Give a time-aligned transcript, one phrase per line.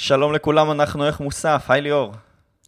[0.00, 2.12] שלום לכולם, אנחנו איך מוסף, היי ליאור.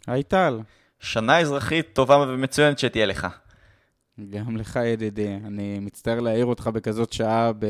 [0.06, 0.60] היי טל.
[1.00, 3.26] שנה אזרחית טובה ומצוינת שתהיה לך.
[4.30, 7.66] גם לך ידידי, אני מצטער להעיר אותך בכזאת שעה ב...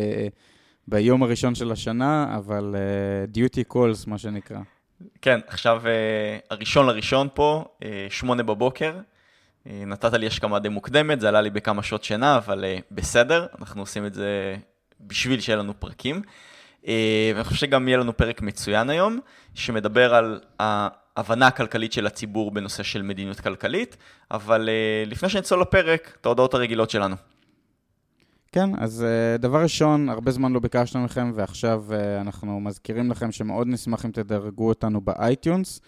[0.88, 4.58] ביום הראשון של השנה, אבל uh, duty calls, מה שנקרא.
[5.22, 8.95] כן, עכשיו uh, הראשון לראשון פה, uh, שמונה בבוקר.
[9.64, 13.46] Uh, נתת לי השכמה די מוקדמת, זה עלה לי בכמה שעות שינה, אבל uh, בסדר,
[13.61, 14.56] אנחנו עושים את זה
[15.00, 16.22] בשביל שיהיה לנו פרקים.
[16.24, 16.50] Uh,
[16.84, 19.18] ואני חושב שגם יהיה לנו פרק מצוין היום,
[19.54, 23.96] שמדבר על ההבנה הכלכלית של הציבור בנושא של מדיניות כלכלית,
[24.30, 27.16] אבל uh, לפני שנצלול לפרק, את ההודעות הרגילות שלנו.
[28.52, 31.85] כן, אז uh, דבר ראשון, הרבה זמן לא ביקשנו מכם, ועכשיו
[32.20, 35.80] אנחנו מזכירים לכם שמאוד נשמח אם תדרגו אותנו ב-iTunes.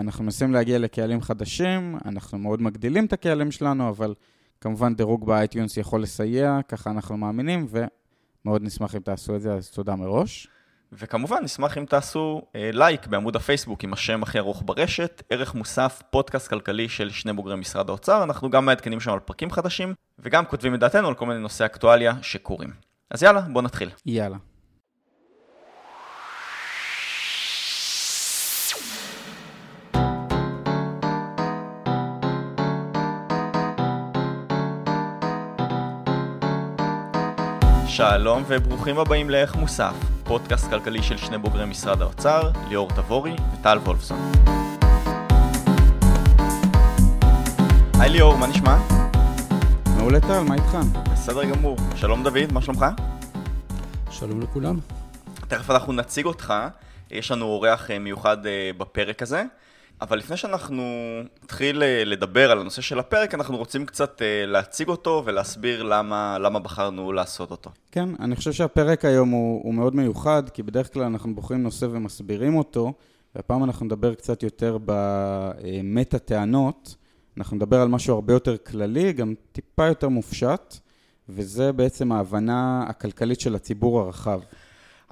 [0.00, 4.14] אנחנו מנסים להגיע לקהלים חדשים, אנחנו מאוד מגדילים את הקהלים שלנו, אבל
[4.60, 7.66] כמובן דירוג ב-iTunes יכול לסייע, ככה אנחנו מאמינים,
[8.44, 10.48] ומאוד נשמח אם תעשו את זה, אז תודה מראש.
[10.92, 16.02] וכמובן, נשמח אם תעשו אה, לייק בעמוד הפייסבוק עם השם הכי ארוך ברשת, ערך מוסף,
[16.10, 20.44] פודקאסט כלכלי של שני בוגרי משרד האוצר, אנחנו גם מעדכנים שם על פרקים חדשים, וגם
[20.44, 22.70] כותבים את דעתנו על כל מיני נושאי אקטואליה שקורים.
[23.10, 23.90] אז יאללה, בוא נתחיל.
[24.06, 24.36] יאללה.
[37.96, 43.78] שלום וברוכים הבאים לערך מוסף, פודקאסט כלכלי של שני בוגרי משרד האוצר, ליאור תבורי וטל
[43.78, 44.32] וולפסון.
[48.00, 48.78] היי ליאור, מה נשמע?
[49.96, 50.76] מעולה טל, מה איתך?
[51.12, 51.76] בסדר גמור.
[51.96, 52.86] שלום דוד, מה שלומך?
[54.10, 54.78] שלום לכולם.
[55.48, 56.54] תכף אנחנו נציג אותך,
[57.10, 59.44] יש לנו אורח אה, מיוחד אה, בפרק הזה.
[60.02, 60.82] אבל לפני שאנחנו
[61.44, 66.38] נתחיל אה, לדבר על הנושא של הפרק, אנחנו רוצים קצת אה, להציג אותו ולהסביר למה,
[66.38, 67.70] למה בחרנו לעשות אותו.
[67.92, 71.86] כן, אני חושב שהפרק היום הוא, הוא מאוד מיוחד, כי בדרך כלל אנחנו בוחרים נושא
[71.90, 72.92] ומסבירים אותו,
[73.34, 76.94] והפעם אנחנו נדבר קצת יותר במטה טענות.
[77.38, 80.76] אנחנו נדבר על משהו הרבה יותר כללי, גם טיפה יותר מופשט,
[81.28, 84.40] וזה בעצם ההבנה הכלכלית של הציבור הרחב.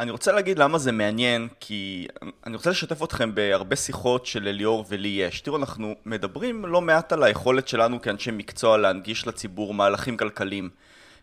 [0.00, 2.06] אני רוצה להגיד למה זה מעניין, כי
[2.46, 5.40] אני רוצה לשתף אתכם בהרבה שיחות שלליאור ולי יש.
[5.40, 10.70] תראו, אנחנו מדברים לא מעט על היכולת שלנו כאנשי מקצוע להנגיש לציבור מהלכים כלכליים.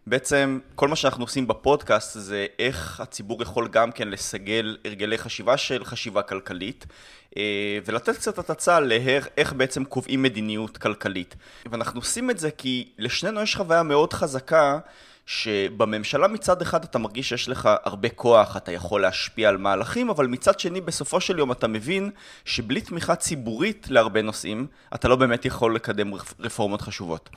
[0.08, 5.58] בעצם כל מה שאנחנו עושים בפודקאסט זה איך הציבור יכול גם כן לסגל הרגלי חשיבה
[5.58, 6.86] של חשיבה כלכלית
[7.38, 11.36] אה, ולתת קצת הצצה לאיך בעצם קובעים מדיניות כלכלית.
[11.72, 14.80] ואנחנו עושים את זה כי לשנינו יש חוויה מאוד חזקה
[15.28, 20.28] שבממשלה מצד אחד אתה מרגיש שיש לך הרבה כוח, אתה יכול להשפיע על מהלכים, אבל
[20.28, 22.10] מצד שני בסופו של יום אתה מבין
[22.46, 27.30] שבלי תמיכה ציבורית להרבה נושאים, אתה לא באמת יכול לקדם רפורמות חשובות.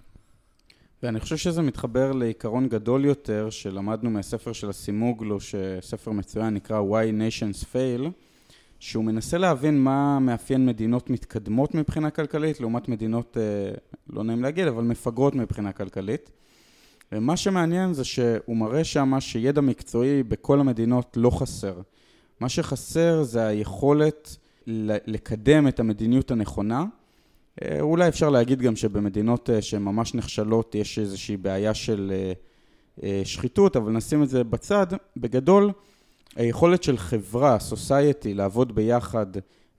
[1.03, 7.13] ואני חושב שזה מתחבר לעיקרון גדול יותר שלמדנו מהספר של הסימוגלו, שספר מצוין נקרא Why
[7.13, 8.09] Nations Fail,
[8.81, 13.75] שהוא מנסה להבין מה מאפיין מדינות מתקדמות מבחינה כלכלית לעומת מדינות, אה,
[14.11, 16.31] לא נעים להגיד, אבל מפגרות מבחינה כלכלית.
[17.13, 21.81] ומה שמעניין זה שהוא מראה שמה שידע מקצועי בכל המדינות לא חסר.
[22.41, 24.37] מה שחסר זה היכולת
[25.07, 26.85] לקדם את המדיניות הנכונה.
[27.63, 32.13] אה, אולי אפשר להגיד גם שבמדינות אה, שהן ממש נכשלות יש איזושהי בעיה של
[33.03, 34.87] אה, שחיתות, אבל נשים את זה בצד.
[35.17, 35.71] בגדול,
[36.37, 39.27] היכולת של חברה, סוסייטי, לעבוד ביחד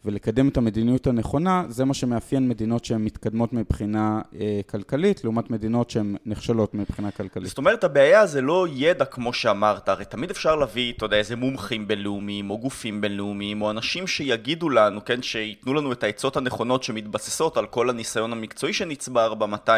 [0.05, 5.89] ולקדם את המדיניות הנכונה, זה מה שמאפיין מדינות שהן מתקדמות מבחינה אה, כלכלית, לעומת מדינות
[5.89, 7.47] שהן נכשלות מבחינה כלכלית.
[7.47, 11.35] זאת אומרת, הבעיה זה לא ידע כמו שאמרת, הרי תמיד אפשר להביא, אתה יודע, איזה
[11.35, 16.83] מומחים בינלאומיים, או גופים בינלאומיים, או אנשים שיגידו לנו, כן, שייתנו לנו את העצות הנכונות
[16.83, 19.69] שמתבססות על כל הניסיון המקצועי שנצבר ב-200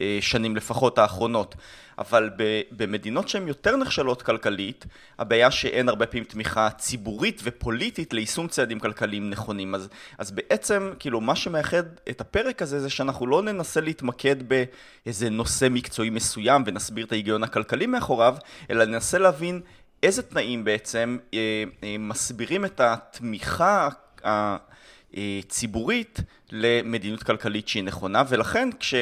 [0.00, 1.54] אה, שנים לפחות האחרונות.
[1.98, 2.30] אבל
[2.70, 4.86] במדינות שהן יותר נחשלות כלכלית,
[5.18, 9.74] הבעיה שאין הרבה פעמים תמיכה ציבורית ופוליטית ליישום צעדים כלכליים נכונים.
[9.74, 9.88] אז,
[10.18, 15.68] אז בעצם, כאילו, מה שמאחד את הפרק הזה זה שאנחנו לא ננסה להתמקד באיזה נושא
[15.70, 18.36] מקצועי מסוים ונסביר את ההיגיון הכלכלי מאחוריו,
[18.70, 19.60] אלא ננסה להבין
[20.02, 23.88] איזה תנאים בעצם אה, אה, מסבירים את התמיכה
[25.14, 26.20] הציבורית
[26.52, 28.94] למדיניות כלכלית שהיא נכונה, ולכן כש...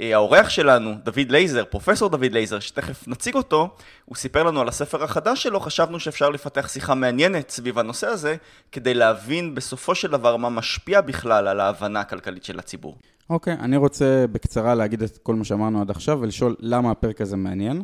[0.00, 3.68] אה, האורח שלנו, דוד לייזר, פרופסור דוד לייזר, שתכף נציג אותו,
[4.04, 8.36] הוא סיפר לנו על הספר החדש שלו, חשבנו שאפשר לפתח שיחה מעניינת סביב הנושא הזה,
[8.72, 12.96] כדי להבין בסופו של דבר מה משפיע בכלל על ההבנה הכלכלית של הציבור.
[13.30, 17.20] אוקיי, okay, אני רוצה בקצרה להגיד את כל מה שאמרנו עד עכשיו ולשאול למה הפרק
[17.20, 17.82] הזה מעניין.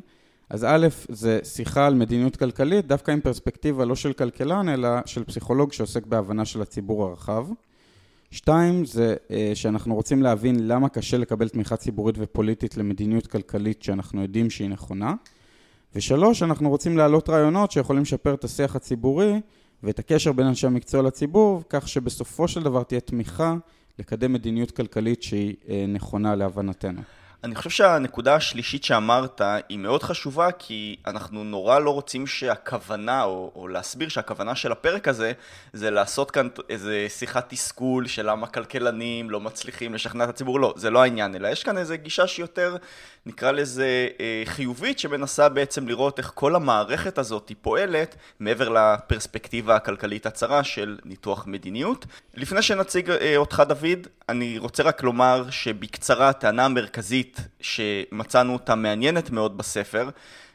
[0.50, 5.24] אז א', זה שיחה על מדיניות כלכלית, דווקא עם פרספקטיבה לא של כלכלן, אלא של
[5.24, 7.46] פסיכולוג שעוסק בהבנה של הציבור הרחב.
[8.30, 14.22] שתיים, זה אה, שאנחנו רוצים להבין למה קשה לקבל תמיכה ציבורית ופוליטית למדיניות כלכלית שאנחנו
[14.22, 15.14] יודעים שהיא נכונה.
[15.94, 19.40] ושלוש, אנחנו רוצים להעלות רעיונות שיכולים לשפר את השיח הציבורי
[19.82, 23.56] ואת הקשר בין אנשי המקצוע לציבור, כך שבסופו של דבר תהיה תמיכה
[23.98, 27.00] לקדם מדיניות כלכלית שהיא אה, נכונה להבנתנו.
[27.44, 33.52] אני חושב שהנקודה השלישית שאמרת היא מאוד חשובה כי אנחנו נורא לא רוצים שהכוונה, או,
[33.54, 35.32] או להסביר שהכוונה של הפרק הזה
[35.72, 40.74] זה לעשות כאן איזה שיחת תסכול של למה כלכלנים לא מצליחים לשכנע את הציבור, לא,
[40.76, 42.76] זה לא העניין, אלא יש כאן איזה גישה שיותר,
[43.26, 49.76] נקרא לזה אה, חיובית, שמנסה בעצם לראות איך כל המערכת הזאת היא פועלת מעבר לפרספקטיבה
[49.76, 52.06] הכלכלית הצרה של ניתוח מדיניות.
[52.34, 59.30] לפני שנציג אה, אותך דוד, אני רוצה רק לומר שבקצרה הטענה המרכזית שמצאנו אותה מעניינת
[59.30, 60.10] מאוד בספר,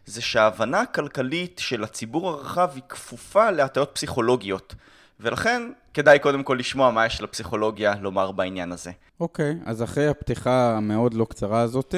[0.06, 4.76] זה שההבנה הכלכלית של הציבור הרחב היא כפופה להטיות פסיכולוגיות.
[5.20, 5.62] ולכן
[5.94, 8.92] כדאי קודם כל לשמוע מה יש לפסיכולוגיה לומר בעניין הזה.
[9.20, 11.96] אוקיי, okay, אז אחרי הפתיחה המאוד לא קצרה הזאת,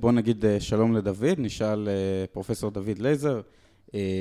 [0.00, 3.40] בוא נגיד אה, שלום לדוד, נשאל אה, פרופסור דוד לייזר,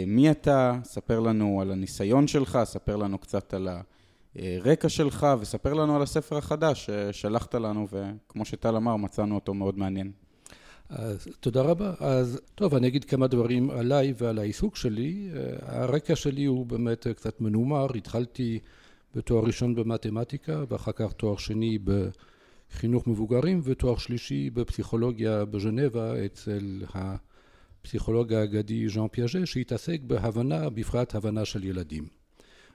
[0.07, 0.80] מי אתה?
[0.83, 3.68] ספר לנו על הניסיון שלך, ספר לנו קצת על.
[4.36, 9.77] הרקע שלך, וספר לנו על הספר החדש ששלחת לנו, וכמו שטל אמר, מצאנו אותו מאוד
[9.77, 10.12] מעניין.
[10.89, 11.94] אז תודה רבה.
[12.00, 15.30] אז טוב, אני אגיד כמה דברים עליי ועל העיסוק שלי.
[15.62, 17.88] הרקע שלי הוא באמת קצת מנומר.
[17.95, 18.59] התחלתי
[19.15, 21.80] בתואר ראשון במתמטיקה, ואחר כך תואר שני
[22.71, 31.45] בחינוך מבוגרים, ותואר שלישי בפסיכולוגיה בז'נבה אצל הפסיכולוג האגדי ז'אן פיאז'ה, שהתעסק בהבנה, בפרט הבנה
[31.45, 32.07] של ילדים.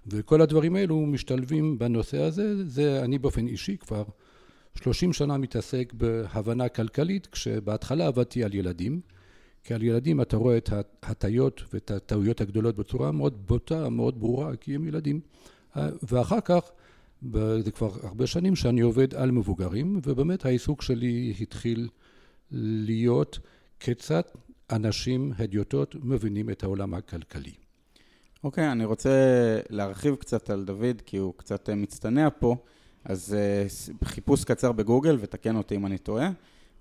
[0.07, 4.05] וכל הדברים האלו משתלבים בנושא הזה, זה אני באופן אישי כבר
[4.75, 9.01] שלושים שנה מתעסק בהבנה כלכלית, כשבהתחלה עבדתי על ילדים,
[9.65, 10.71] כי על ילדים אתה רואה את
[11.03, 15.21] ההטיות ואת הטעויות הגדולות בצורה מאוד בוטה, מאוד ברורה, כי הם ילדים.
[16.03, 16.71] ואחר כך,
[17.65, 21.89] זה כבר הרבה שנים שאני עובד על מבוגרים, ובאמת העיסוק שלי התחיל
[22.51, 23.39] להיות
[23.81, 24.23] כיצד
[24.71, 27.53] אנשים, הדיוטות, מבינים את העולם הכלכלי.
[28.45, 29.11] אוקיי, okay, אני רוצה
[29.71, 32.57] להרחיב קצת על דוד, כי הוא קצת אה, מצטנע פה.
[33.05, 36.31] אז uh, חיפוש קצר בגוגל, ותקן אותי אם אני טועה,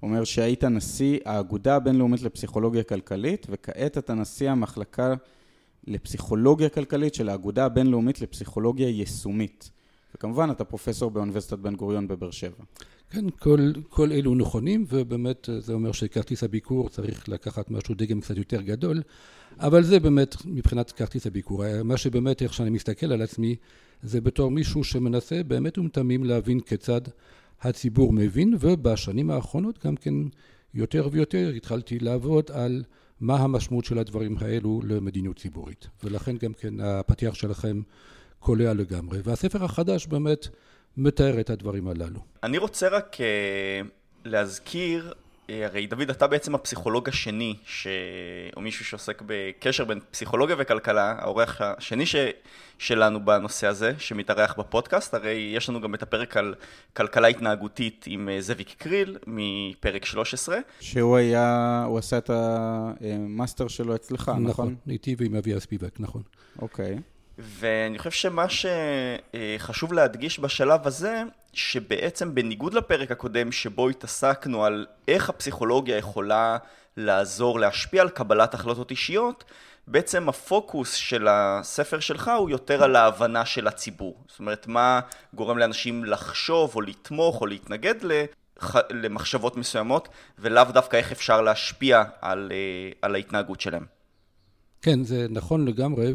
[0.03, 5.13] אומר שהיית נשיא האגודה הבינלאומית לפסיכולוגיה כלכלית, וכעת אתה נשיא המחלקה
[5.87, 9.71] לפסיכולוגיה כלכלית של האגודה הבינלאומית לפסיכולוגיה יישומית.
[10.15, 12.63] וכמובן, אתה פרופסור באוניברסיטת בן גוריון בבאר שבע.
[13.09, 18.37] כן, כל, כל אלו נכונים, ובאמת זה אומר שכרטיס הביקור צריך לקחת משהו דגם קצת
[18.37, 19.01] יותר גדול,
[19.59, 21.83] אבל זה באמת מבחינת כרטיס הביקור.
[21.83, 23.55] מה שבאמת, איך שאני מסתכל על עצמי,
[24.01, 27.01] זה בתור מישהו שמנסה באמת ומתמים להבין כיצד
[27.61, 30.13] הציבור מבין, ובשנים האחרונות גם כן
[30.73, 32.83] יותר ויותר התחלתי לעבוד על
[33.21, 35.87] מה המשמעות של הדברים האלו למדיניות ציבורית.
[36.03, 37.81] ולכן גם כן הפתיח שלכם
[38.39, 39.19] קולע לגמרי.
[39.23, 40.47] והספר החדש באמת
[40.97, 42.19] מתאר את הדברים הללו.
[42.43, 43.87] אני רוצה רק uh,
[44.25, 47.87] להזכיר, uh, הרי דוד, אתה בעצם הפסיכולוג השני, ש...
[48.55, 52.15] או מישהו שעוסק בקשר בין פסיכולוגיה וכלכלה, האורח השני ש...
[52.77, 56.55] שלנו בנושא הזה, שמתארח בפודקאסט, הרי יש לנו גם את הפרק על
[56.93, 60.57] כלכלה התנהגותית עם uh, זאביק קריל, מפרק 13.
[60.79, 64.43] שהוא היה, הוא עשה את המאסטר שלו אצלך, נכון?
[64.43, 66.21] נכון, איתי ועם אביה ספיבק, נכון.
[66.61, 66.97] אוקיי.
[66.97, 67.18] Okay.
[67.39, 75.29] ואני חושב שמה שחשוב להדגיש בשלב הזה, שבעצם בניגוד לפרק הקודם שבו התעסקנו על איך
[75.29, 76.57] הפסיכולוגיה יכולה
[76.97, 79.43] לעזור להשפיע על קבלת החלטות אישיות,
[79.87, 84.15] בעצם הפוקוס של הספר שלך הוא יותר על ההבנה של הציבור.
[84.27, 84.99] זאת אומרת, מה
[85.33, 87.95] גורם לאנשים לחשוב או לתמוך או להתנגד
[88.89, 90.09] למחשבות מסוימות,
[90.39, 93.85] ולאו דווקא איך אפשר להשפיע על, אה, על ההתנהגות שלהם.
[94.81, 96.13] כן, זה נכון לגמרי.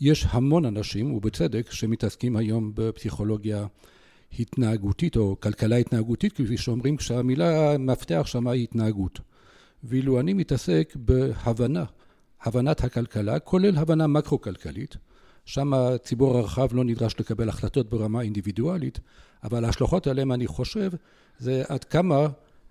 [0.00, 3.66] יש המון אנשים, ובצדק, שמתעסקים היום בפסיכולוגיה
[4.38, 9.20] התנהגותית או כלכלה התנהגותית, כפי שאומרים, כשהמילה המפתח שמה היא התנהגות.
[9.84, 11.84] ואילו אני מתעסק בהבנה,
[12.42, 14.96] הבנת הכלכלה, כולל הבנה מקרו-כלכלית,
[15.44, 19.00] שם הציבור הרחב לא נדרש לקבל החלטות ברמה אינדיבידואלית,
[19.44, 20.90] אבל ההשלכות עליהן, אני חושב,
[21.38, 22.28] זה עד כמה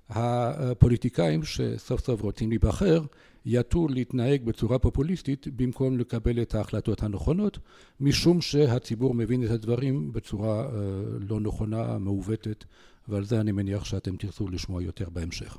[0.09, 3.01] הפוליטיקאים שסוף סוף רוצים להיבחר,
[3.45, 7.59] יטו להתנהג בצורה פופוליסטית במקום לקבל את ההחלטות הנכונות,
[7.99, 10.69] משום שהציבור מבין את הדברים בצורה אה,
[11.29, 12.65] לא נכונה, מעוותת,
[13.07, 15.57] ועל זה אני מניח שאתם תרצו לשמוע יותר בהמשך.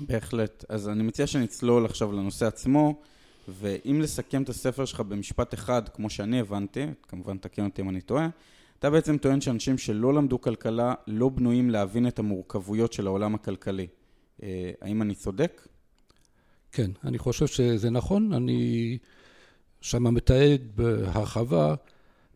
[0.00, 0.64] בהחלט.
[0.68, 3.00] אז אני מציע שנצלול עכשיו לנושא עצמו,
[3.48, 8.00] ואם לסכם את הספר שלך במשפט אחד, כמו שאני הבנתי, כמובן תקן אותי אם אני
[8.00, 8.28] טועה,
[8.78, 13.86] אתה בעצם טוען שאנשים שלא למדו כלכלה לא בנויים להבין את המורכבויות של העולם הכלכלי.
[14.42, 15.68] אה, האם אני צודק?
[16.72, 18.32] כן, אני חושב שזה נכון.
[18.32, 18.98] אני
[19.80, 21.74] שם מתעד בהרחבה,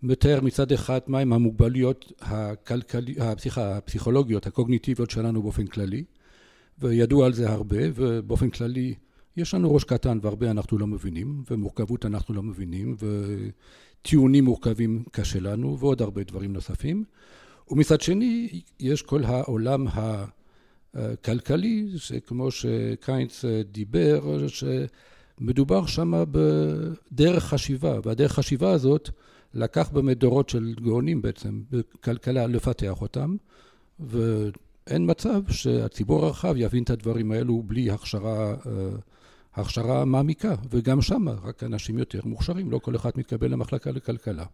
[0.02, 6.04] מתאר מצד אחד מהם המוגבלויות הכלכלי, סליחה, הפסיכולוגיות, הקוגניטיביות שלנו באופן כללי,
[6.78, 8.94] וידוע על זה הרבה, ובאופן כללי
[9.36, 15.40] יש לנו ראש קטן והרבה אנחנו לא מבינים, ומורכבות אנחנו לא מבינים, וטיעונים מורכבים קשה
[15.40, 17.04] לנו, ועוד הרבה דברים נוספים.
[17.70, 19.86] ומצד שני, יש כל העולם
[20.94, 29.10] הכלכלי, שכמו שקיינץ דיבר, שמדובר שם בדרך חשיבה, והדרך חשיבה הזאת
[29.54, 33.36] לקח באמת דורות של גאונים בעצם, בכלכלה, לפתח אותם,
[34.00, 38.54] ואין מצב שהציבור הרחב יבין את הדברים האלו בלי הכשרה
[39.54, 44.44] הכשרה מעמיקה, וגם שם רק אנשים יותר מוכשרים, לא כל אחד מתקבל למחלקה לכלכלה.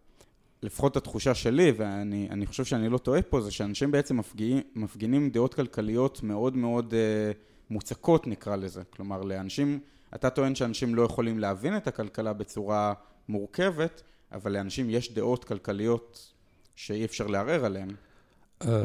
[0.63, 5.53] לפחות התחושה שלי, ואני חושב שאני לא טועה פה, זה שאנשים בעצם מפגינים, מפגינים דעות
[5.53, 7.31] כלכליות מאוד מאוד אה,
[7.69, 8.81] מוצקות נקרא לזה.
[8.89, 9.79] כלומר, לאנשים,
[10.15, 12.93] אתה טוען שאנשים לא יכולים להבין את הכלכלה בצורה
[13.29, 14.01] מורכבת,
[14.31, 16.31] אבל לאנשים יש דעות כלכליות
[16.75, 17.89] שאי אפשר לערער עליהן.
[18.67, 18.83] אה,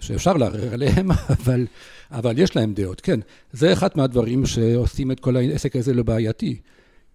[0.00, 1.66] שאפשר לערער עליהם, אבל,
[2.10, 3.20] אבל יש להם דעות, כן.
[3.52, 6.60] זה אחד מהדברים שעושים את כל העסק הזה לבעייתי.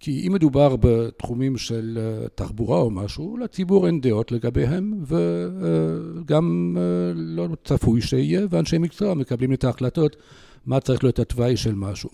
[0.04, 7.12] כי אם מדובר בתחומים של אה, תחבורה או משהו, לציבור אין דעות לגביהם, וגם אה,
[7.14, 10.16] לא צפוי שיהיה, ואנשי מקצוע מקבלים את ההחלטות
[10.66, 12.10] מה צריך להיות התוואי של משהו.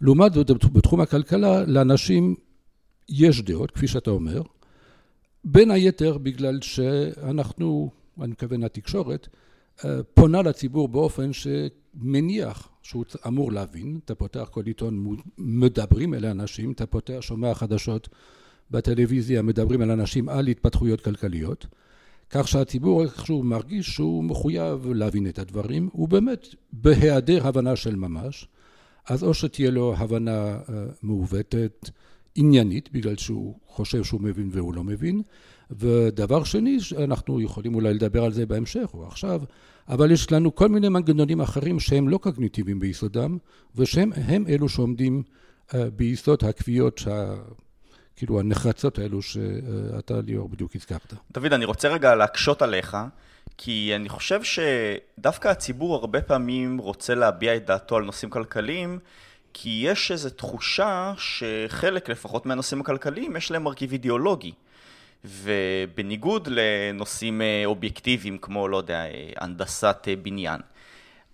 [0.00, 2.34] לעומת זאת, בתחום הכלכלה, לאנשים
[3.08, 4.42] יש דעות, כפי שאתה אומר,
[5.44, 9.28] בין היתר בגלל שאנחנו אני מתכוון לתקשורת,
[9.84, 16.72] אה, פונה לציבור באופן שמניח שהוא אמור להבין, אתה פותח כל עיתון, מדברים אל האנשים,
[16.72, 18.08] אתה פותח, שומע חדשות
[18.70, 21.66] בטלוויזיה, מדברים אל אנשים על התפתחויות כלכליות,
[22.30, 28.48] כך שהציבור איכשהו מרגיש שהוא מחויב להבין את הדברים, הוא באמת בהיעדר הבנה של ממש,
[29.08, 31.90] אז או שתהיה לו הבנה אה, מעוותת,
[32.34, 35.22] עניינית, בגלל שהוא חושב שהוא מבין והוא לא מבין,
[35.78, 39.40] ודבר שני, אנחנו יכולים אולי לדבר על זה בהמשך או עכשיו,
[39.88, 43.38] אבל יש לנו כל מיני מנגנונים אחרים שהם לא קוגניטיביים ביסודם,
[43.76, 44.12] ושהם
[44.48, 45.22] אלו שעומדים
[45.68, 47.34] uh, ביסוד הקביעות שה...
[48.16, 51.14] כאילו הנחרצות האלו שאתה ליאור בדיוק הזכרת.
[51.32, 52.96] דוד, אני רוצה רגע להקשות עליך,
[53.58, 58.98] כי אני חושב שדווקא הציבור הרבה פעמים רוצה להביע את דעתו על נושאים כלכליים,
[59.52, 64.52] כי יש איזו תחושה שחלק לפחות מהנושאים הכלכליים יש להם מרכיב אידיאולוגי.
[65.24, 70.60] ובניגוד לנושאים אה, אובייקטיביים כמו, לא יודע, אה, הנדסת אה, בניין,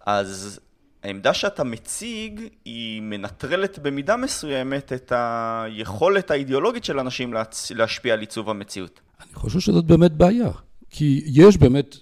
[0.07, 0.61] אז
[1.03, 7.35] העמדה שאתה מציג היא מנטרלת במידה מסוימת את היכולת האידיאולוגית של אנשים
[7.71, 9.01] להשפיע על עיצוב המציאות.
[9.21, 10.51] אני חושב שזאת באמת בעיה,
[10.91, 11.97] כי יש באמת,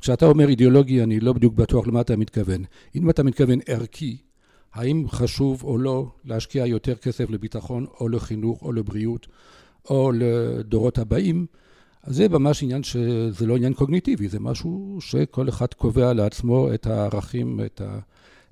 [0.00, 2.64] כשאתה אומר אידיאולוגי, אני לא בדיוק בטוח למה אתה מתכוון.
[2.94, 4.16] אם אתה מתכוון ערכי,
[4.74, 9.26] האם חשוב או לא להשקיע יותר כסף לביטחון או לחינוך או לבריאות
[9.90, 11.46] או לדורות הבאים,
[12.02, 16.86] אז זה ממש עניין שזה לא עניין קוגניטיבי, זה משהו שכל אחד קובע לעצמו את
[16.86, 17.98] הערכים, את, ה,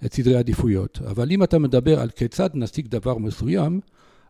[0.04, 0.98] את סדרי העדיפויות.
[1.06, 3.80] אבל אם אתה מדבר על כיצד נשיג דבר מסוים,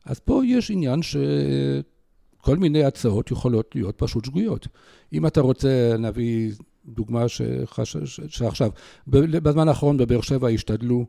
[0.04, 4.68] אז פה יש עניין שכל מיני הצעות יכולות להיות פשוט שגויות.
[5.12, 6.52] אם אתה רוצה, נביא
[6.86, 7.96] דוגמה שחש...
[8.28, 8.70] שעכשיו,
[9.06, 11.06] בזמן האחרון בבאר שבע השתדלו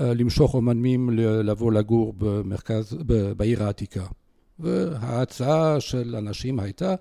[0.00, 2.96] אה, למשוך אומנים לבוא לגור במרכז,
[3.36, 4.06] בעיר העתיקה.
[4.60, 6.94] וההצעה של אנשים הייתה,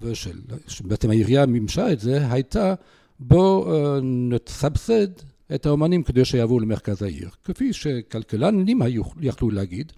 [0.00, 2.74] ושבעצם העירייה מימשה את זה, הייתה
[3.20, 5.08] בואו אה, נסבסד
[5.54, 7.28] את האומנים כדי שיבואו למרכז העיר.
[7.44, 8.80] כפי שכלכלנים
[9.20, 9.92] יכלו להגיד,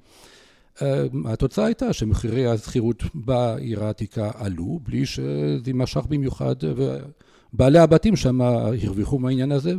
[0.82, 6.54] אה, התוצאה הייתה שמחירי השכירות בעיר העתיקה עלו, בלי שזה משך במיוחד,
[7.54, 9.72] ובעלי הבתים שם הרוויחו מהעניין הזה,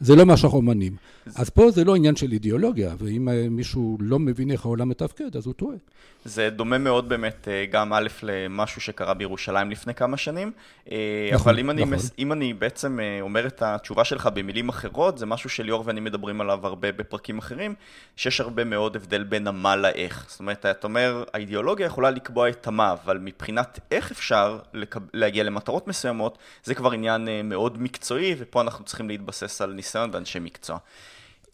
[0.00, 0.96] זה לא משך אומנים.
[1.34, 5.36] אז פה זה לא עניין של אידיאולוגיה, ואם אה, מישהו לא מבין איך העולם מתפקד,
[5.36, 5.76] אז הוא טועה.
[6.24, 10.52] זה דומה מאוד באמת אה, גם א' למשהו שקרה בירושלים לפני כמה שנים,
[10.90, 11.94] אה, נכון, אבל אם אני, נכון.
[11.94, 12.10] מס...
[12.18, 16.66] אם אני בעצם אומר את התשובה שלך במילים אחרות, זה משהו שליאור ואני מדברים עליו
[16.66, 17.74] הרבה בפרקים אחרים,
[18.16, 20.26] שיש הרבה מאוד הבדל בין המה לאיך.
[20.28, 25.00] זאת אומרת, אתה אומר, האידיאולוגיה יכולה לקבוע את המה, אבל מבחינת איך אפשר לקב...
[25.14, 30.38] להגיע למטרות מסוימות, זה כבר עניין מאוד מקצועי, ופה אנחנו צריכים להתבסס על ניסיון ואנשי
[30.38, 30.78] מקצוע.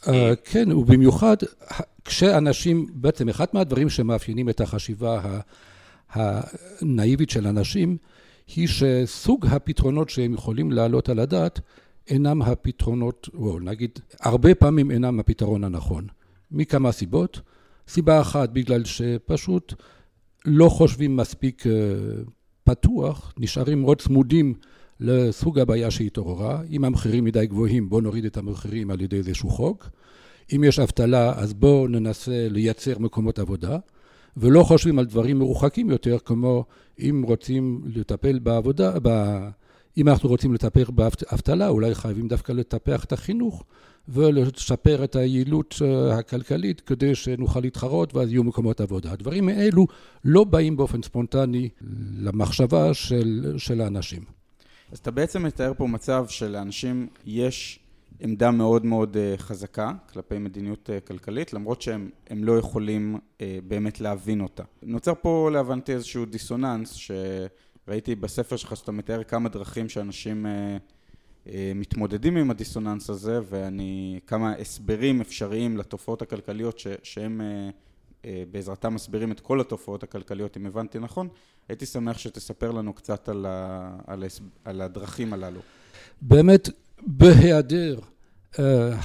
[0.08, 1.36] אה, כן, ובמיוחד
[2.04, 5.40] כשאנשים, בעצם אחד מהדברים שמאפיינים את החשיבה
[6.10, 7.96] הנאיבית של אנשים,
[8.56, 11.60] היא שסוג הפתרונות שהם יכולים להעלות על הדעת
[12.08, 16.06] אינם הפתרונות, או נגיד, הרבה פעמים אינם הפתרון הנכון.
[16.50, 17.40] מכמה סיבות.
[17.88, 19.74] סיבה אחת, בגלל שפשוט
[20.44, 21.72] לא חושבים מספיק אה,
[22.64, 24.54] פתוח, נשארים מאוד צמודים
[25.02, 26.62] לסוג הבעיה שהתעוררה.
[26.70, 29.90] אם המחירים מדי גבוהים, בואו נוריד את המחירים על ידי איזשהו חוק.
[30.56, 33.78] אם יש אבטלה, אז בואו ננסה לייצר מקומות עבודה.
[34.36, 36.64] ולא חושבים על דברים מרוחקים יותר, כמו
[37.00, 39.38] אם רוצים לטפל בעבודה, ב...
[39.96, 43.64] אם אנחנו רוצים לטפח באבטלה, אולי חייבים דווקא לטפח את החינוך
[44.08, 49.12] ולשפר את היעילות אה, הכלכלית כדי שנוכל להתחרות ואז יהיו מקומות עבודה.
[49.12, 49.86] הדברים האלו
[50.24, 51.68] לא באים באופן ספונטני
[52.18, 54.41] למחשבה של, של האנשים.
[54.92, 57.78] אז אתה בעצם מתאר פה מצב שלאנשים יש
[58.20, 63.18] עמדה מאוד מאוד אה, חזקה כלפי מדיניות אה, כלכלית, למרות שהם לא יכולים
[63.66, 64.62] באמת להבין אותה.
[64.82, 72.36] נוצר פה להבנתי איזשהו דיסוננס שראיתי בספר שלך שאתה מתאר כמה דרכים שאנשים אה, מתמודדים
[72.36, 77.40] עם הדיסוננס הזה ואני כמה הסברים אפשריים לתופעות הכלכליות ש, שהם
[78.50, 81.28] בעזרתם מסבירים את כל התופעות הכלכליות אם הבנתי נכון
[81.68, 84.24] הייתי שמח שתספר לנו קצת על, ה, על,
[84.64, 85.60] על הדרכים הללו.
[86.22, 86.68] באמת
[87.06, 87.98] בהיעדר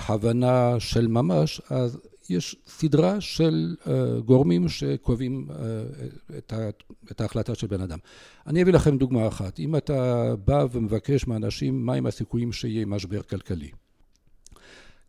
[0.07, 3.89] הבנה של ממש אז יש סדרה של uh,
[4.25, 5.53] גורמים שקובעים uh,
[6.37, 6.69] את, ה,
[7.11, 7.97] את ההחלטה של בן אדם.
[8.47, 9.59] אני אביא לכם דוגמה אחת.
[9.59, 13.71] אם אתה בא ומבקש מאנשים מהם הסיכויים שיהיה משבר כלכלי.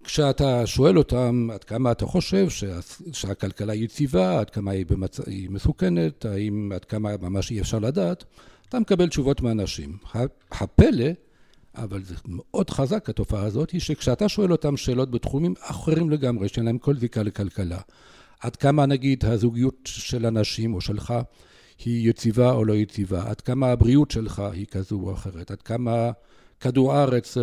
[0.09, 2.79] כשאתה שואל אותם עד כמה אתה חושב שה,
[3.13, 5.21] שהכלכלה יציבה, עד כמה היא, במצ...
[5.27, 8.25] היא מסוכנת, האם עד כמה ממש אי אפשר לדעת,
[8.69, 9.97] אתה מקבל תשובות מאנשים.
[10.51, 11.07] הפלא
[11.75, 16.65] אבל זה מאוד חזק התופעה הזאת, היא שכשאתה שואל אותם שאלות בתחומים אחרים לגמרי, שאין
[16.65, 17.81] להם כל זיקה לכלכלה,
[18.41, 21.15] עד כמה נגיד הזוגיות של אנשים או שלך
[21.85, 26.11] היא יציבה או לא יציבה, עד כמה הבריאות שלך היא כזו או אחרת, עד כמה
[26.61, 27.43] כדור הארץ, אה,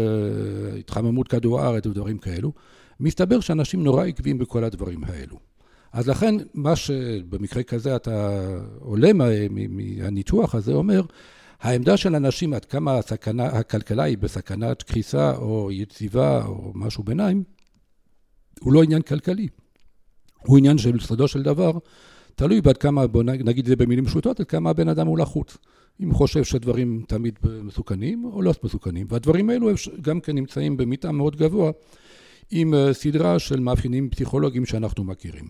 [0.80, 2.52] התחממות כדור הארץ ודברים כאלו,
[3.00, 5.40] מסתבר שאנשים נורא עקביים בכל הדברים האלו.
[5.94, 8.40] אז לכן, מה שבמקרה כזה אתה
[8.80, 9.12] עולה
[9.70, 11.02] מהניתוח הזה אומר,
[11.62, 17.44] העמדה של אנשים עד כמה הסכנה, הכלכלה היא בסכנת קריסה או יציבה או משהו ביניים,
[18.60, 19.48] הוא לא עניין כלכלי.
[20.46, 21.72] הוא עניין של של דבר,
[22.36, 25.58] תלוי בעד כמה, בוא נגיד את זה במילים פשוטות, עד כמה הבן אדם הוא לחוץ.
[26.02, 29.08] אם הוא חושב שהדברים תמיד מסוכנים או לא מסוכנים.
[29.10, 29.70] והדברים האלו
[30.02, 31.72] גם כן נמצאים במטעם מאוד גבוה
[32.52, 35.46] עם אה, סדרה של מאפיינים פסיכולוגיים שאנחנו מכירים.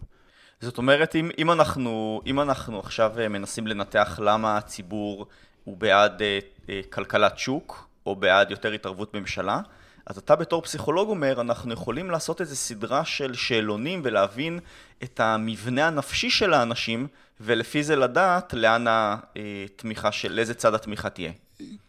[0.62, 5.25] זאת אומרת, אם, אם, אנחנו, אם אנחנו עכשיו אה, מנסים לנתח למה הציבור
[5.63, 6.39] הוא בעד אה,
[6.70, 9.60] אה, כלכלת שוק, או בעד יותר התערבות ממשלה,
[10.06, 14.60] אז אתה בתור פסיכולוג אומר, אנחנו יכולים לעשות איזו סדרה של שאלונים ולהבין
[15.04, 17.08] את המבנה הנפשי של האנשים,
[17.41, 21.32] ולפי זה לדעת לאן התמיכה של, לאיזה צד התמיכה תהיה.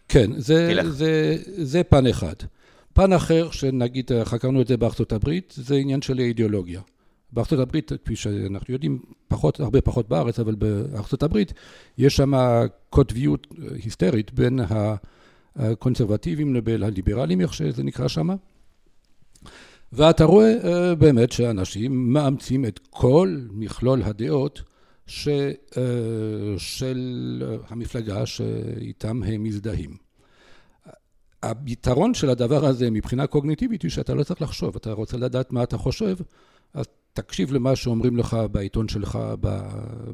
[0.09, 2.35] כן, זה, זה, זה פן אחד.
[2.93, 6.81] פן אחר, שנגיד חקרנו את זה בארצות הברית, זה עניין של אידיאולוגיה.
[7.33, 8.99] בארצות הברית, כפי שאנחנו יודעים,
[9.29, 11.53] פחות, הרבה פחות בארץ, אבל בארצות הברית
[11.99, 12.33] יש שם
[12.91, 13.47] קוטביות
[13.85, 14.61] היסטרית בין
[15.57, 18.29] הקונסרבטיבים לבין הליברלים, איך שזה נקרא שם.
[19.93, 24.63] ואתה רואה אה, באמת שאנשים מאמצים את כל מכלול הדעות
[25.07, 25.83] ש, אה,
[26.59, 29.97] של המפלגה שאיתם הם מזדהים.
[31.43, 35.63] היתרון של הדבר הזה מבחינה קוגניטיבית היא שאתה לא צריך לחשוב, אתה רוצה לדעת מה
[35.63, 36.17] אתה חושב,
[36.75, 39.19] אז תקשיב למה שאומרים לך בעיתון שלך,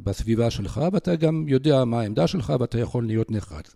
[0.04, 3.74] בסביבה שלך, ואתה גם יודע מה העמדה שלך ואתה יכול להיות נחרץ.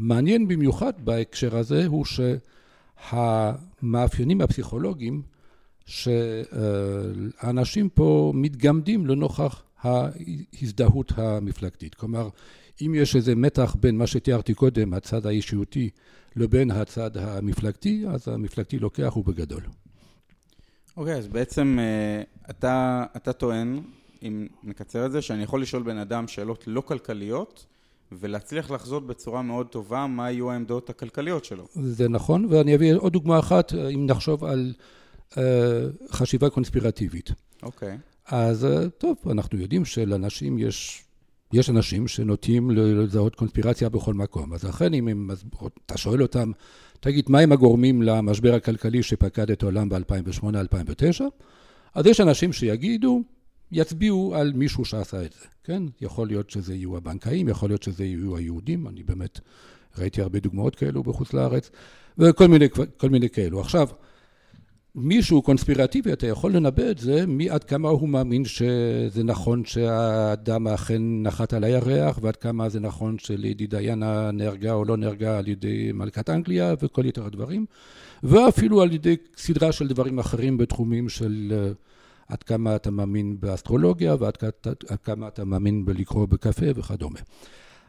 [0.00, 2.04] מעניין במיוחד בהקשר הזה הוא
[3.10, 5.22] שהמאפיינים הפסיכולוגיים
[5.86, 11.94] שאנשים פה מתגמדים לנוכח ההזדהות המפלגתית.
[11.94, 12.28] כלומר,
[12.80, 15.90] אם יש איזה מתח בין מה שתיארתי קודם, הצד האישיותי,
[16.36, 19.62] לבין הצד המפלגתי, אז המפלגתי לוקח ובגדול.
[20.96, 23.80] אוקיי, okay, אז בעצם אה, אתה, אתה טוען,
[24.22, 27.66] אם נקצר את זה, שאני יכול לשאול בן אדם שאלות לא כלכליות,
[28.12, 31.66] ולהצליח לחזות בצורה מאוד טובה מה יהיו העמדות הכלכליות שלו.
[31.74, 34.72] זה נכון, ואני אביא עוד דוגמה אחת, אם נחשוב על
[35.30, 35.36] uh,
[36.10, 37.30] חשיבה קונספירטיבית.
[37.62, 37.94] אוקיי.
[37.94, 38.34] Okay.
[38.34, 41.04] אז uh, טוב, אנחנו יודעים שלאנשים יש,
[41.52, 44.52] יש אנשים שנוטים לזהות קונספירציה בכל מקום.
[44.54, 45.30] אז לכן אם הם,
[45.86, 46.52] אתה שואל אותם,
[47.00, 51.22] תגיד, מהם הגורמים למשבר הכלכלי שפקד את העולם ב-2008-2009?
[51.94, 53.22] אז יש אנשים שיגידו,
[53.72, 55.82] יצביעו על מישהו שעשה את זה, כן?
[56.00, 59.40] יכול להיות שזה יהיו הבנקאים, יכול להיות שזה יהיו היהודים, אני באמת
[59.98, 61.70] ראיתי הרבה דוגמאות כאלו בחוץ לארץ,
[62.18, 62.68] וכל מיני,
[63.10, 63.60] מיני כאלו.
[63.60, 63.88] עכשיו,
[64.94, 71.02] מישהו קונספירטיבי, אתה יכול לנבא את זה מעד כמה הוא מאמין שזה נכון שהאדם אכן
[71.22, 75.92] נחת על הירח, ועד כמה זה נכון שלידי דיאנה נהרגה או לא נהרגה על ידי
[75.92, 77.66] מלכת אנגליה, וכל יתר הדברים,
[78.22, 81.72] ואפילו על ידי סדרה של דברים אחרים בתחומים של אה,
[82.30, 84.36] עד כמה אתה מאמין באסטרולוגיה, ועד
[85.04, 87.18] כמה אתה מאמין בלקרוא בקפה וכדומה.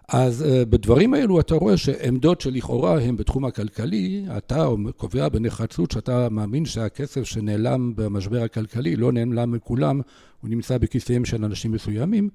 [0.08, 6.30] אז uh, בדברים האלו אתה רואה שעמדות שלכאורה הן בתחום הכלכלי, אתה קובע בנחרצות שאתה
[6.30, 10.02] מאמין שהכסף שנעלם במשבר הכלכלי לא נעלם מכולם,
[10.42, 12.30] הוא נמצא בכיסיהם של אנשים מסוימים,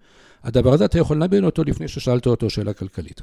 [0.44, 3.22] הדבר הזה אתה יכול לנבן אותו לפני ששאלת אותו שאלה כלכלית.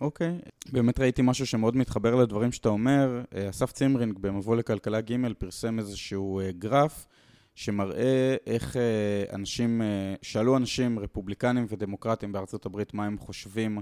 [0.00, 0.38] אוקיי.
[0.72, 3.20] באמת ראיתי משהו שמאוד מתחבר לדברים שאתה אומר.
[3.36, 7.06] אה, אסף צימרינג במבוא לכלכלה ג' פרסם איזשהו אה, גרף
[7.54, 9.82] שמראה איך אה, אנשים,
[10.22, 13.78] שאלו אנשים, רפובליקנים ודמוקרטים בארצות הברית, מה הם חושבים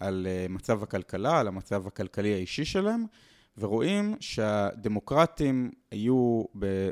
[0.00, 3.04] על מצב הכלכלה, על המצב הכלכלי האישי שלהם,
[3.58, 6.42] ורואים שהדמוקרטים היו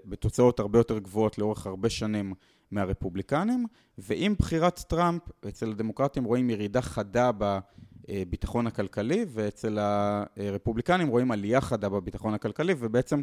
[0.05, 2.35] בתוצאות הרבה יותר גבוהות לאורך הרבה שנים
[2.71, 3.67] מהרפובליקנים,
[3.99, 11.89] ועם בחירת טראמפ, אצל הדמוקרטים רואים ירידה חדה בביטחון הכלכלי, ואצל הרפובליקנים רואים עלייה חדה
[11.89, 13.23] בביטחון הכלכלי, ובעצם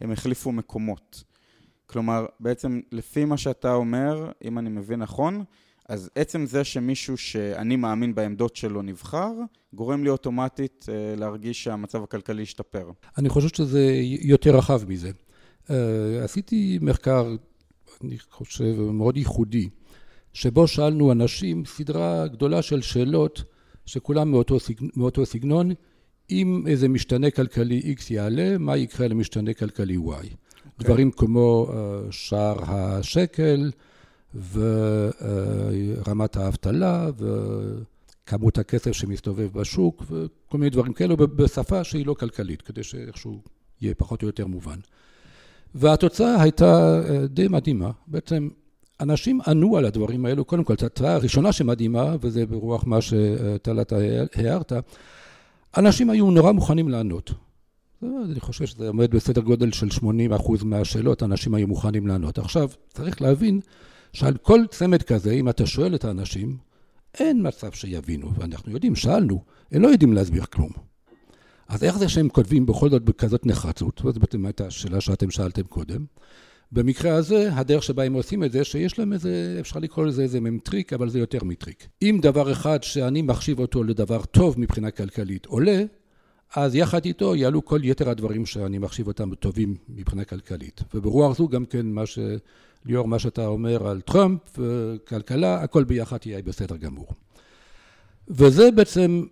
[0.00, 1.24] הם החליפו מקומות.
[1.90, 5.44] כלומר, בעצם לפי מה שאתה אומר, אם אני מבין נכון,
[5.88, 9.32] אז עצם זה שמישהו שאני מאמין בעמדות שלו נבחר,
[9.72, 12.90] גורם לי אוטומטית אה, להרגיש שהמצב הכלכלי השתפר.
[13.18, 15.10] אני חושב שזה יותר רחב מזה.
[15.70, 17.36] אה, עשיתי מחקר,
[18.04, 19.68] אני חושב, מאוד ייחודי,
[20.32, 23.42] שבו שאלנו אנשים סדרה גדולה של שאלות
[23.86, 24.74] שכולם מאותו, סג...
[24.96, 25.70] מאותו סגנון,
[26.30, 30.26] אם איזה משתנה כלכלי X יעלה, מה יקרה למשתנה כלכלי Y.
[30.80, 30.84] Okay.
[30.84, 31.72] דברים כמו uh,
[32.10, 33.70] שער השקל,
[34.52, 37.08] ורמת האבטלה,
[38.26, 43.40] וכמות הכסף שמסתובב בשוק, וכל מיני דברים כאלו בשפה שהיא לא כלכלית, כדי שאיכשהו
[43.80, 44.78] יהיה פחות או יותר מובן.
[45.74, 47.90] והתוצאה הייתה אה, די מדהימה.
[48.06, 48.48] בעצם
[49.00, 53.96] אנשים ענו על הדברים האלו, קודם כל, התוצאה הראשונה שמדהימה, וזה ברוח מה שטל אתה
[54.34, 54.72] הערת,
[55.76, 57.30] אנשים היו נורא מוכנים לענות.
[58.02, 62.38] אני חושב שזה עומד בסדר גודל של 80% מהשאלות, אנשים היו מוכנים לענות.
[62.38, 63.60] עכשיו, צריך להבין
[64.12, 66.56] שעל כל צמד כזה, אם אתה שואל את האנשים,
[67.18, 70.70] אין מצב שיבינו, ואנחנו יודעים, שאלנו, הם לא יודעים להסביר כלום.
[71.68, 74.00] אז איך זה שהם כותבים בכל זאת בכזאת נחרצות?
[74.04, 76.04] זאת בעצם הייתה השאלה שאתם שאלתם קודם.
[76.72, 80.40] במקרה הזה, הדרך שבה הם עושים את זה, שיש להם איזה, אפשר לקרוא לזה איזה
[80.40, 81.88] מהם טריק, אבל זה יותר מטריק.
[82.02, 85.82] אם דבר אחד שאני מחשיב אותו לדבר טוב מבחינה כלכלית עולה,
[86.54, 90.80] אז יחד איתו יעלו כל יתר הדברים שאני מחשיב אותם טובים מבחינה כלכלית.
[90.94, 92.18] וברוח זו גם כן מה ש...
[92.84, 97.06] ליאור, מה שאתה אומר על טראמפ וכלכלה, הכל ביחד יהיה בסדר גמור.
[98.28, 99.24] וזה בעצם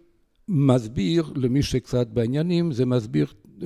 [0.49, 3.27] מסביר, למי שקצת בעניינים, זה מסביר
[3.61, 3.63] 92%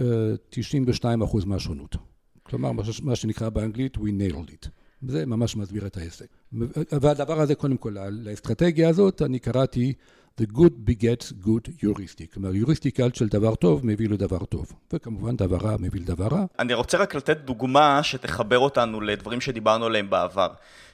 [1.05, 1.97] אה, מהשונות.
[2.43, 4.69] כלומר, מה שנקרא באנגלית, we nailed it.
[5.09, 6.27] זה ממש מסביר את העסק.
[7.01, 9.93] והדבר הזה, קודם כל, לאסטרטגיה הזאת, אני קראתי
[10.43, 12.35] The good begets good heuristic.
[12.35, 14.73] כלומר, heuristic של דבר טוב מביא לדבר טוב.
[14.93, 16.45] וכמובן, דבר רע מביא לדבר רע.
[16.59, 20.49] אני רוצה רק לתת דוגמה שתחבר אותנו לדברים שדיברנו עליהם בעבר.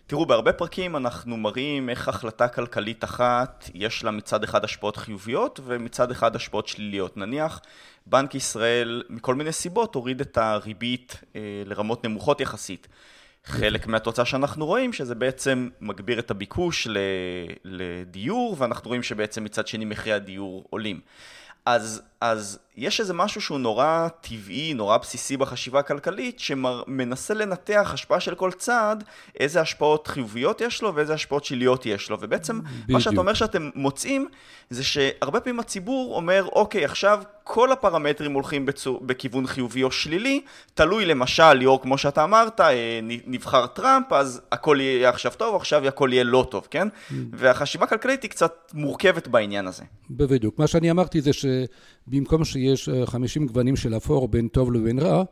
[0.07, 5.61] תראו, בהרבה פרקים אנחנו מראים איך החלטה כלכלית אחת, יש לה מצד אחד השפעות חיוביות
[5.65, 7.17] ומצד אחד השפעות שליליות.
[7.17, 7.61] נניח,
[8.07, 12.89] בנק ישראל, מכל מיני סיבות, הוריד את הריבית אה, לרמות נמוכות יחסית.
[13.49, 16.89] חלק מהתוצאה שאנחנו רואים, שזה בעצם מגביר את הביקוש
[17.65, 21.01] לדיור, ואנחנו רואים שבעצם מצד שני מחירי הדיור עולים.
[21.67, 28.21] אז, אז יש איזה משהו שהוא נורא טבעי, נורא בסיסי בחשיבה הכלכלית, שמנסה לנתח השפעה
[28.21, 29.05] של כל צעד,
[29.41, 32.17] איזה השפעות חיוביות יש לו ואיזה השפעות שליליות יש לו.
[32.21, 32.91] ובעצם, בדיוק.
[32.91, 34.29] מה שאתה אומר שאתם מוצאים,
[34.71, 40.41] זה שהרבה פעמים הציבור אומר, אוקיי, עכשיו כל הפרמטרים הולכים בצור, בכיוון חיובי או שלילי,
[40.75, 45.89] תלוי למשל, ליאור, כמו שאתה אמרת, אה, נבחר טראמפ, אז הכל יהיה עכשיו טוב, עכשיו
[45.89, 46.89] הכל יהיה לא טוב, כן?
[46.89, 47.15] Mm.
[47.33, 49.85] והחשיבה הכלכלית היא קצת מורכבת בעניין הזה.
[50.11, 50.59] בדיוק.
[50.59, 51.33] מה שאני אמרתי זה
[52.09, 55.25] שבמקום שיש 50 אה, גוונים של אפור בין טוב לבין רע,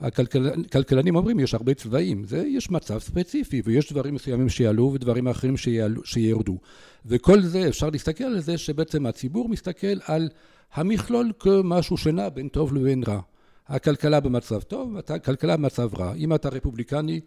[0.00, 5.56] הכלכלנים אומרים, יש הרבה צבעים, זה, יש מצב ספציפי, ויש דברים מסוימים שיעלו ודברים אחרים
[5.56, 6.58] שיעלו, שירדו.
[7.06, 10.28] וכל זה, אפשר להסתכל על זה שבעצם הציבור מסתכל על
[10.74, 13.20] המכלול כמשהו שנע בין טוב לבין רע.
[13.68, 16.14] הכלכלה במצב טוב, הכלכלה במצב רע.
[16.14, 17.20] אם אתה רפובליקני,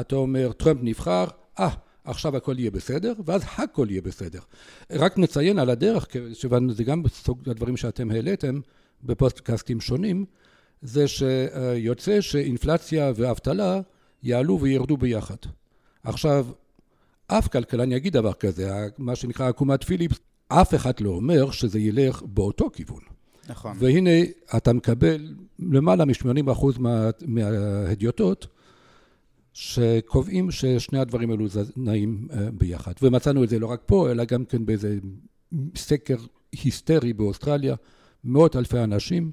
[0.00, 1.24] אתה אומר, טראמפ נבחר,
[1.58, 1.68] אה,
[2.06, 4.40] עכשיו הכל יהיה בסדר, ואז הכל יהיה בסדר.
[4.90, 6.06] רק נציין על הדרך,
[6.70, 8.60] זה גם בסוג הדברים שאתם העליתם
[9.04, 10.24] בפודקאסטים שונים,
[10.82, 13.80] זה שיוצא שאינפלציה ואבטלה
[14.22, 15.36] יעלו וירדו ביחד.
[16.04, 16.46] עכשיו,
[17.26, 22.22] אף כלכלן יגיד דבר כזה, מה שנקרא עקומת פיליפס, אף אחד לא אומר שזה ילך
[22.22, 23.00] באותו כיוון.
[23.48, 23.76] נכון.
[23.78, 24.10] והנה,
[24.56, 28.46] אתה מקבל למעלה מ-80% מה, מההדיוטות
[29.58, 32.92] שקובעים ששני הדברים האלו נעים אה, ביחד.
[33.02, 34.98] ומצאנו את זה לא רק פה, אלא גם כן באיזה
[35.76, 36.16] סקר
[36.52, 37.74] היסטרי באוסטרליה,
[38.24, 39.30] מאות אלפי אנשים,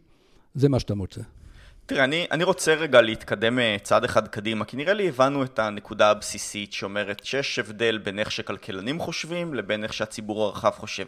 [0.55, 1.21] זה מה שאתה מוצא.
[1.85, 5.59] תראה, אני, אני רוצה רגע להתקדם אה, צעד אחד קדימה, כי נראה לי הבנו את
[5.59, 11.05] הנקודה הבסיסית שאומרת שיש הבדל בין איך שכלכלנים חושבים לבין איך שהציבור הרחב חושב.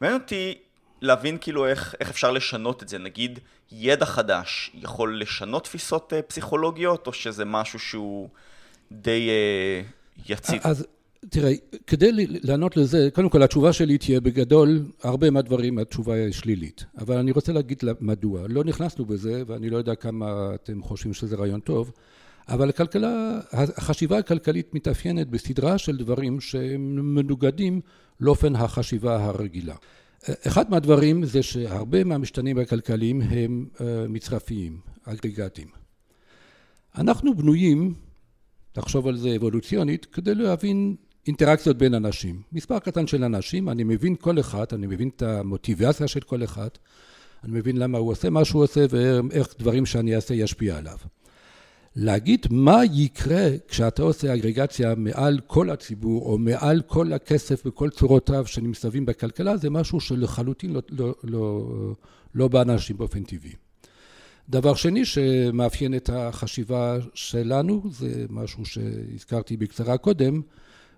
[0.00, 0.54] מעניין אותי
[1.00, 3.38] להבין כאילו איך, איך אפשר לשנות את זה, נגיד
[3.72, 8.28] ידע חדש יכול לשנות תפיסות uh, פסיכולוגיות, או שזה משהו שהוא
[8.92, 10.60] די uh, יציב?
[10.64, 10.86] אז
[11.30, 11.52] תראה,
[11.86, 16.84] כדי לענות לזה, קודם כל התשובה שלי תהיה בגדול, הרבה מהדברים התשובה היא שלילית.
[16.98, 18.42] אבל אני רוצה להגיד מדוע.
[18.48, 21.92] לא נכנסנו בזה, ואני לא יודע כמה אתם חושבים שזה רעיון טוב,
[22.48, 27.80] אבל הכלכלה, החשיבה הכלכלית מתאפיינת בסדרה של דברים שהם מנוגדים
[28.20, 29.74] לאופן החשיבה הרגילה.
[30.46, 35.68] אחד מהדברים זה שהרבה מהמשתנים הכלכליים הם אה, מצרפיים, אגרגטיים.
[36.98, 37.94] אנחנו בנויים,
[38.72, 42.42] תחשוב על זה אבולוציונית, כדי להבין אינטראקציות בין אנשים.
[42.52, 46.68] מספר קטן של אנשים, אני מבין כל אחד, אני מבין את המוטיבציה של כל אחד,
[47.44, 50.96] אני מבין למה הוא עושה מה שהוא עושה ואיך דברים שאני אעשה ישפיע עליו.
[51.96, 58.46] להגיד מה יקרה כשאתה עושה אגרגציה מעל כל הציבור או מעל כל הכסף וכל צורותיו
[58.46, 61.68] שנמצאים בכלכלה זה משהו שלחלוטין לא, לא, לא,
[62.34, 63.52] לא באנשים באופן טבעי.
[64.48, 70.40] דבר שני שמאפיין את החשיבה שלנו זה משהו שהזכרתי בקצרה קודם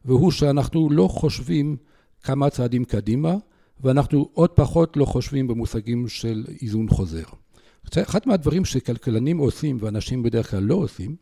[0.04, 1.76] והוא שאנחנו לא חושבים
[2.22, 3.34] כמה צעדים קדימה
[3.80, 7.24] ואנחנו עוד פחות לא חושבים במושגים של איזון חוזר.
[8.02, 11.16] אחד מהדברים שכלכלנים עושים ואנשים בדרך כלל לא עושים,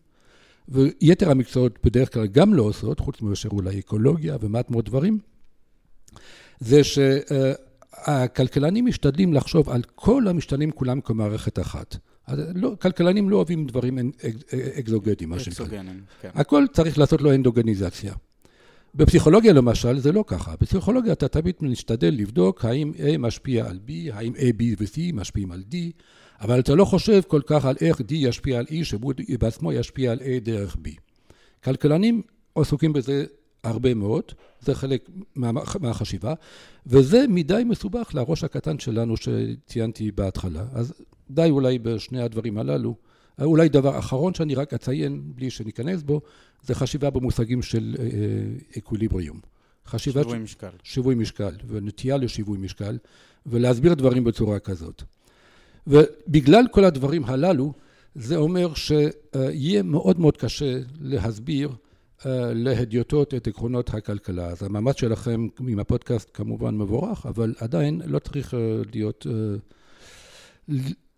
[0.69, 5.19] ויתר המקצועות בדרך כלל גם לא עושות, חוץ מאשר אולי אקולוגיה ומעט מאוד דברים,
[6.61, 11.97] זה שהכלכלנים משתדלים לחשוב על כל המשתנים כולם כמערכת אחת.
[12.55, 13.99] לא, כלכלנים לא אוהבים דברים
[14.79, 15.67] אקזוגטיים, מה שנקרא.
[16.21, 16.31] כן.
[16.35, 18.15] הכל צריך לעשות לו אנדוגניזציה.
[18.95, 23.91] בפסיכולוגיה למשל זה לא ככה, בפסיכולוגיה אתה תמיד משתדל לבדוק האם A משפיע על B,
[24.13, 25.75] האם A, B ו-C משפיעים על D,
[26.41, 30.13] אבל אתה לא חושב כל כך על איך D ישפיע על E, שהוא בעצמו ישפיע
[30.13, 30.91] על A דרך B.
[31.65, 32.23] כלכלנים
[32.55, 33.25] עסוקים בזה
[33.65, 34.25] הרבה מאוד,
[34.61, 36.35] זה חלק מה, מהחשיבה,
[36.87, 40.65] וזה מדי מסובך לראש הקטן שלנו שציינתי בהתחלה.
[40.73, 40.95] אז
[41.31, 42.95] די אולי בשני הדברים הללו.
[43.41, 46.21] אולי דבר אחרון שאני רק אציין, בלי שניכנס בו,
[46.63, 47.97] זה חשיבה במושגים של
[48.79, 49.41] אקוויליבריום.
[49.87, 50.23] חשיבה...
[50.23, 50.71] שיווי משקל.
[50.83, 52.99] שיווי משקל, ונטייה לשיווי משקל,
[53.47, 55.03] ולהסביר דברים בצורה כזאת.
[55.87, 57.73] ובגלל כל הדברים הללו,
[58.15, 61.71] זה אומר שיהיה מאוד מאוד קשה להסביר
[62.55, 64.47] להדיוטות את עקרונות הכלכלה.
[64.47, 68.55] אז המאמץ שלכם עם הפודקאסט כמובן מבורך, אבל עדיין לא צריך
[68.93, 69.27] להיות,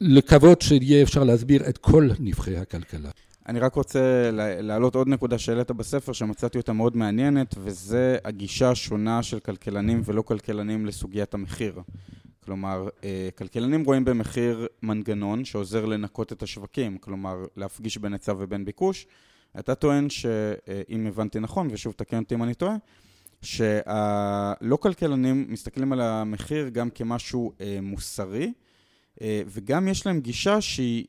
[0.00, 3.10] לקוות שיהיה אפשר להסביר את כל נבחי הכלכלה.
[3.48, 4.30] אני רק רוצה
[4.62, 10.22] להעלות עוד נקודה שהעלית בספר, שמצאתי אותה מאוד מעניינת, וזה הגישה השונה של כלכלנים ולא
[10.22, 11.80] כלכלנים לסוגיית המחיר.
[12.48, 18.64] כלומר, אה, כלכלנים רואים במחיר מנגנון שעוזר לנקות את השווקים, כלומר, להפגיש בין היצע ובין
[18.64, 19.06] ביקוש.
[19.58, 22.76] אתה טוען שאם הבנתי נכון, ושוב תקן אותי אם אני טועה,
[23.42, 28.52] שהלא כלכלנים מסתכלים על המחיר גם כמשהו אה, מוסרי,
[29.22, 31.04] אה, וגם יש להם גישה שהיא,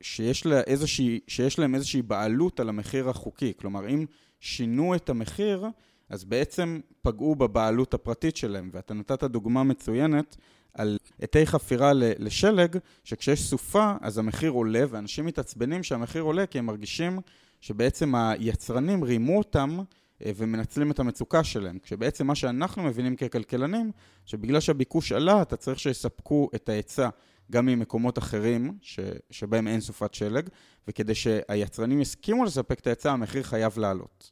[0.00, 3.52] שיש, לה איזושהי, שיש להם איזושהי בעלות על המחיר החוקי.
[3.56, 4.06] כלומר, אם
[4.40, 5.66] שינו את המחיר,
[6.08, 8.70] אז בעצם פגעו בבעלות הפרטית שלהם.
[8.72, 10.36] ואתה נתת דוגמה מצוינת
[10.74, 16.66] על עטי חפירה לשלג, שכשיש סופה אז המחיר עולה, ואנשים מתעצבנים שהמחיר עולה כי הם
[16.66, 17.18] מרגישים
[17.60, 19.78] שבעצם היצרנים רימו אותם
[20.24, 21.78] אה, ומנצלים את המצוקה שלהם.
[21.82, 23.90] כשבעצם מה שאנחנו מבינים ככלכלנים,
[24.26, 27.08] שבגלל שהביקוש עלה, אתה צריך שיספקו את ההיצע
[27.50, 30.48] גם ממקומות אחרים ש, שבהם אין סופת שלג,
[30.88, 34.30] וכדי שהיצרנים יסכימו לספק את ההיצע, המחיר חייב לעלות.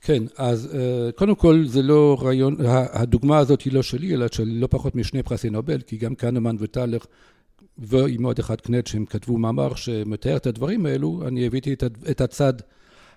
[0.00, 2.56] כן, אז אה, קודם כל זה לא רעיון,
[2.92, 6.56] הדוגמה הזאת היא לא שלי, אלא של לא פחות משני פרסי נובל, כי גם קנמן
[6.58, 6.98] וטלר
[7.78, 11.74] ועם עוד אחד קנט שהם כתבו מאמר שמתאר את הדברים האלו, אני הבאתי
[12.10, 12.52] את הצד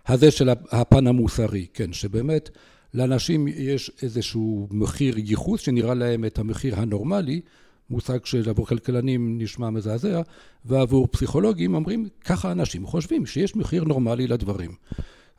[0.07, 2.49] הזה של הפן המוסרי, כן, שבאמת
[2.93, 7.41] לאנשים יש איזשהו מחיר ייחוס שנראה להם את המחיר הנורמלי,
[7.89, 10.21] מושג שעבור כלכלנים נשמע מזעזע,
[10.65, 14.71] ועבור פסיכולוגים אומרים, ככה אנשים חושבים, שיש מחיר נורמלי לדברים.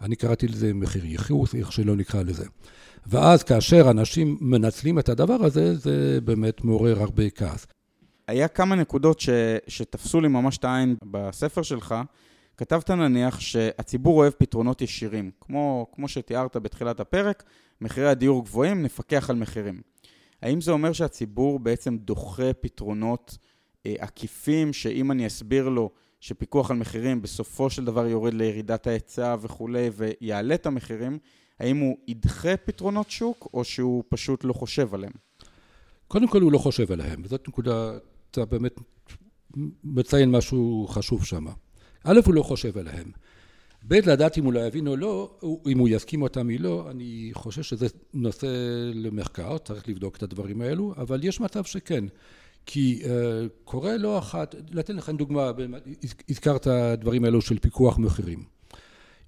[0.01, 2.45] אני קראתי לזה מחיר ייחוס, איך שלא נקרא לזה.
[3.07, 7.67] ואז כאשר אנשים מנצלים את הדבר הזה, זה באמת מעורר הרבה כעס.
[8.29, 9.29] היה כמה נקודות ש,
[9.69, 11.95] שתפסו לי ממש את העין בספר שלך.
[12.57, 15.31] כתבת נניח שהציבור אוהב פתרונות ישירים.
[15.41, 17.43] כמו, כמו שתיארת בתחילת הפרק,
[17.81, 19.81] מחירי הדיור גבוהים, נפקח על מחירים.
[20.43, 23.39] האם זה אומר שהציבור בעצם דוחה פתרונות
[23.87, 25.91] אה, עקיפים, שאם אני אסביר לו
[26.25, 31.19] שפיקוח על מחירים בסופו של דבר יורד לירידת ההיצע וכולי ויעלה את המחירים,
[31.61, 35.13] האם הוא ידחה פתרונות שוק או שהוא פשוט לא חושב עליהם?
[36.09, 37.99] קודם כל הוא לא חושב עליהם, וזאת נקודה,
[38.31, 38.81] אתה באמת
[39.85, 41.47] מציין משהו חשוב שם.
[42.05, 43.11] א', הוא לא חושב עליהם.
[43.89, 47.31] ב', לדעת אם הוא לא יבין או לא, אם הוא יסכים אותם או לא, אני
[47.33, 48.47] חושב שזה נושא
[48.95, 52.05] למחקר, צריך לבדוק את הדברים האלו, אבל יש מצב שכן.
[52.67, 53.09] כי uh,
[53.65, 55.51] קורה לא אחת, לתת לכם דוגמה,
[56.29, 58.45] הזכרת הדברים האלו של פיקוח מחירים.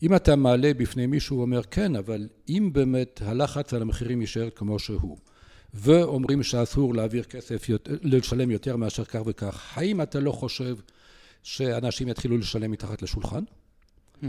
[0.02, 4.50] אם אתה מעלה בפני מישהו, הוא אומר, כן, אבל אם באמת הלחץ על המחירים יישאר
[4.50, 5.18] כמו שהוא,
[5.74, 7.66] ואומרים שאסור להעביר כסף,
[8.02, 10.76] לשלם יותר מאשר כך וכך, האם אתה לא חושב
[11.42, 13.44] שאנשים יתחילו לשלם מתחת לשולחן?
[14.22, 14.26] Mm-hmm.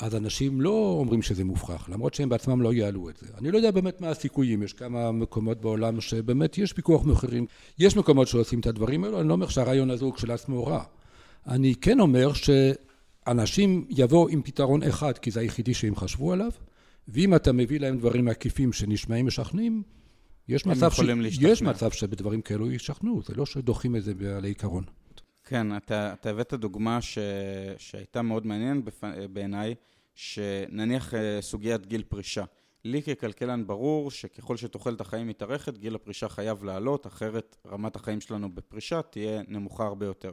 [0.00, 3.26] אז אנשים לא אומרים שזה מופרך, למרות שהם בעצמם לא יעלו את זה.
[3.38, 7.46] אני לא יודע באמת מה הסיכויים, יש כמה מקומות בעולם שבאמת יש פיקוח מחירים,
[7.78, 10.84] יש מקומות שעושים את הדברים האלו, אני לא אומר שהרעיון הזה הוא כשלעצמו רע.
[11.46, 16.50] אני כן אומר שאנשים יבואו עם פתרון אחד, כי זה היחידי שהם חשבו עליו,
[17.08, 19.82] ואם אתה מביא להם דברים עקיפים שנשמעים משכנעים,
[20.48, 21.00] יש מצב, ש...
[21.40, 24.84] יש מצב שבדברים כאלו ישכנעו, זה לא שדוחים את זה על העיקרון.
[25.54, 27.18] כן, אתה, אתה הבאת דוגמה ש...
[27.78, 29.04] שהייתה מאוד מעניינת בפ...
[29.32, 29.74] בעיניי,
[30.14, 32.44] שנניח אה, סוגיית גיל פרישה.
[32.84, 38.54] לי ככלכלן ברור שככל שתוחלת החיים מתארכת, גיל הפרישה חייב לעלות, אחרת רמת החיים שלנו
[38.54, 40.32] בפרישה תהיה נמוכה הרבה יותר.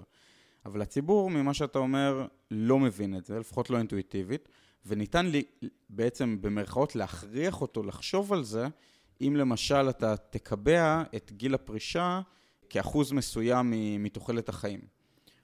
[0.66, 4.50] אבל הציבור, ממה שאתה אומר, לא מבין את זה, לפחות לא אינטואיטיבית,
[4.86, 5.44] וניתן לי
[5.90, 8.68] בעצם במרכאות להכריח אותו לחשוב על זה,
[9.22, 12.22] אם למשל אתה תקבע את גיל הפרישה
[12.70, 15.01] כאחוז מסוים מתוחלת החיים.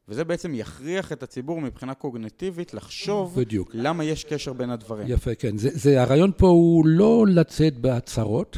[0.10, 3.72] וזה בעצם יכריח את הציבור מבחינה קוגנטיבית לחשוב בדיוק.
[3.74, 5.08] למה יש קשר בין הדברים.
[5.10, 5.58] יפה, כן.
[5.58, 8.58] זה, זה, הרעיון פה הוא לא לצאת בהצהרות,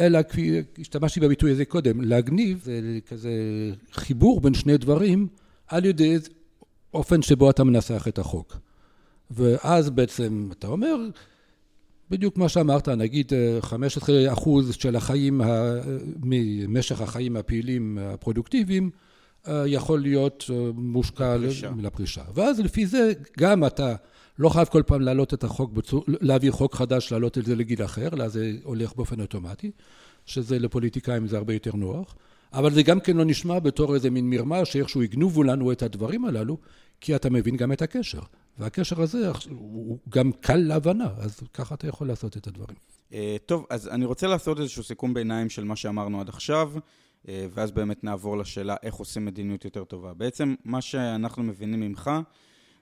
[0.00, 3.30] אלא כפי, השתמשתי בביטוי הזה קודם, להגניב, זה כזה
[3.92, 5.28] חיבור בין שני דברים
[5.66, 6.16] על ידי
[6.94, 8.56] אופן שבו אתה מנסח את החוק.
[9.30, 10.96] ואז בעצם אתה אומר,
[12.10, 15.40] בדיוק מה שאמרת, נגיד 15 אחוז של החיים,
[16.22, 19.07] ממשך החיים הפעילים הפרודוקטיביים, אה,
[19.66, 21.36] יכול להיות אה, מושקע
[21.78, 22.22] לפרישה.
[22.34, 23.94] ואז לפי זה גם אתה
[24.38, 25.72] לא חייב כל פעם להעלות את החוק,
[26.06, 29.70] להעביר חוק חדש, להעלות את זה לגיל אחר, אלא זה הולך באופן אוטומטי,
[30.26, 32.14] שזה לפוליטיקאים זה הרבה יותר נוח.
[32.52, 36.24] אבל זה גם כן לא נשמע בתור איזה מין מרמה שאיכשהו יגנובו לנו את הדברים
[36.24, 36.58] הללו,
[37.00, 38.20] כי אתה מבין גם את הקשר.
[38.58, 42.76] והקשר הזה הוא גם קל להבנה, אז ככה אתה יכול לעשות את הדברים.
[43.12, 46.72] אה, טוב, אז אני רוצה לעשות איזשהו סיכום ביניים של מה שאמרנו עד עכשיו.
[47.28, 50.14] אה, ואז באמת נעבור לשאלה איך עושים מדיניות יותר טובה.
[50.14, 52.10] בעצם מה שאנחנו מבינים ממך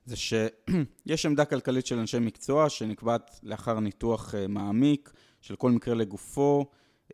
[0.05, 5.95] זה שיש עמדה כלכלית של אנשי מקצוע שנקבעת לאחר ניתוח אה, מעמיק של כל מקרה
[5.95, 6.67] לגופו,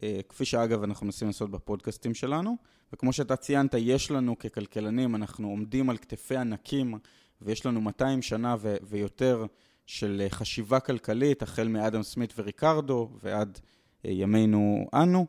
[0.03, 2.57] אה, כפי שאגב אנחנו מנסים לעשות בפודקאסטים שלנו,
[2.93, 6.95] וכמו שאתה ציינת, יש לנו ככלכלנים, אנחנו עומדים על כתפי ענקים
[7.43, 9.47] ויש לנו 200 שנה ו- ויותר
[9.87, 13.61] של חשיבה כלכלית, החל מאדם סמית וריקרדו ועד
[14.05, 15.27] ימינו אנו.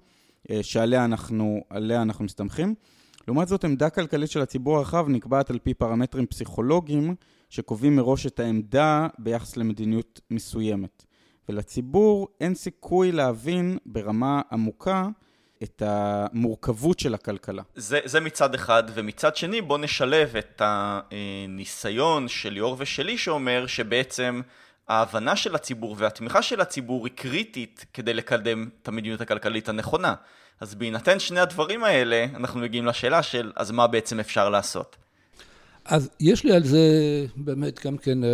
[0.51, 2.75] אה, שעליה אנחנו, אנחנו מסתמכים.
[3.27, 7.15] לעומת זאת, עמדה כלכלית של הציבור הרחב נקבעת על פי פרמטרים פסיכולוגיים
[7.49, 11.03] שקובעים מראש את העמדה ביחס למדיניות מסוימת.
[11.49, 15.08] ולציבור אין סיכוי להבין ברמה עמוקה
[15.63, 17.63] את המורכבות של הכלכלה.
[17.75, 24.41] זה, זה מצד אחד, ומצד שני בוא נשלב את הניסיון של ליאור ושלי שאומר שבעצם
[24.88, 30.15] ההבנה של הציבור והתמיכה של הציבור היא קריטית כדי לקדם את המדיניות הכלכלית הנכונה.
[30.62, 34.96] אז בהינתן שני הדברים האלה, אנחנו מגיעים לשאלה של אז מה בעצם אפשר לעשות.
[35.86, 36.80] אז יש לי על זה
[37.36, 38.30] באמת גם כן אה,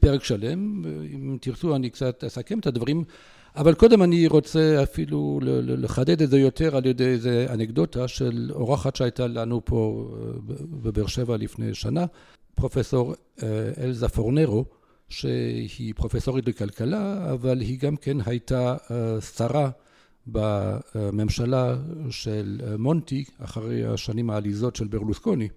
[0.00, 0.84] פרק שלם,
[1.14, 3.04] אם תרצו אני קצת אסכם את הדברים,
[3.56, 8.96] אבל קודם אני רוצה אפילו לחדד את זה יותר על ידי איזה אנקדוטה של אורחת
[8.96, 10.32] שהייתה לנו פה אה,
[10.82, 12.04] בבאר שבע לפני שנה,
[12.54, 14.64] פרופסור אה, אלזה פורנרו,
[15.10, 19.70] שהיא פרופסורית בכלכלה, אבל היא גם כן הייתה אה, שרה
[20.26, 21.76] בממשלה
[22.10, 25.48] של אה, מונטי, אחרי השנים העליזות של ברלוסקוני.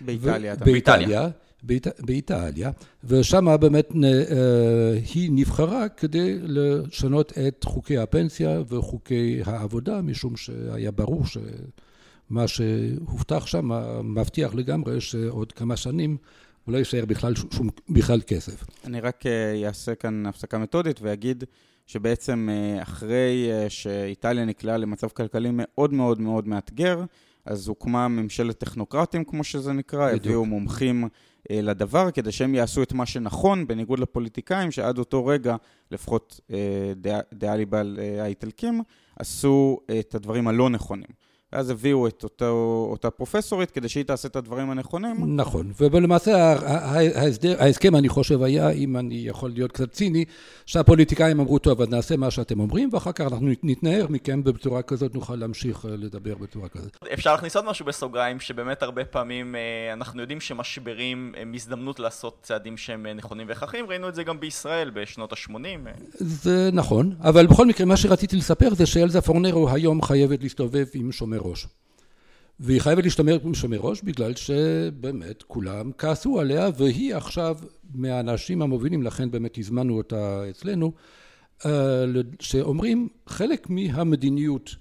[0.00, 0.54] באיטליה.
[0.60, 1.28] ו- באיטליה.
[1.62, 1.86] באיט...
[2.00, 2.70] באיטליה,
[3.04, 11.24] ושם באמת אה, היא נבחרה כדי לשנות את חוקי הפנסיה וחוקי העבודה, משום שהיה ברור
[11.26, 13.70] שמה שהובטח שם
[14.04, 16.16] מבטיח לגמרי שעוד כמה שנים
[16.64, 18.64] הוא לא יישאר בכלל שום, בכלל כסף.
[18.84, 21.44] אני רק אה, אעשה כאן הפסקה מתודית ואגיד
[21.86, 27.04] שבעצם אה, אחרי אה, שאיטליה נקלעה למצב כלכלי מאוד מאוד מאוד מאתגר,
[27.44, 30.24] אז הוקמה ממשלת טכנוקרטים, כמו שזה נקרא, בדיוק.
[30.26, 31.08] הביאו מומחים
[31.50, 35.56] לדבר, כדי שהם יעשו את מה שנכון, בניגוד לפוליטיקאים, שעד אותו רגע,
[35.90, 36.40] לפחות
[37.32, 38.82] דעה ליבל האיטלקים,
[39.18, 41.08] עשו את הדברים הלא נכונים.
[41.52, 45.36] ואז הביאו את אותו, אותה פרופסורית כדי שהיא תעשה את הדברים הנכונים.
[45.36, 46.56] נכון, ולמעשה
[47.14, 50.24] ההסדר, ההסכם אני חושב היה, אם אני יכול להיות קצת ציני,
[50.66, 55.14] שהפוליטיקאים אמרו, טוב, אז נעשה מה שאתם אומרים, ואחר כך אנחנו נתנער מכם בצורה כזאת,
[55.14, 56.96] נוכל להמשיך אה, לדבר בצורה כזאת.
[57.12, 62.38] אפשר להכניס עוד משהו בסוגריים, שבאמת הרבה פעמים אה, אנחנו יודעים שמשברים הם הזדמנות לעשות
[62.42, 65.54] צעדים שהם אה, נכונים והכרחיים, ראינו את זה גם בישראל בשנות ה-80.
[66.14, 71.12] זה נכון, אבל בכל מקרה, מה שרציתי לספר זה שאלזה פורנרו היום חייבת להסתובב עם
[71.12, 71.66] שומר ראש.
[72.60, 73.38] והיא חייבת להשתמר
[73.68, 77.58] מראש בגלל שבאמת כולם כעסו עליה והיא עכשיו
[77.94, 80.92] מהאנשים המובילים, לכן באמת הזמנו אותה אצלנו,
[81.66, 82.04] אה,
[82.40, 84.74] שאומרים חלק מהמדיניות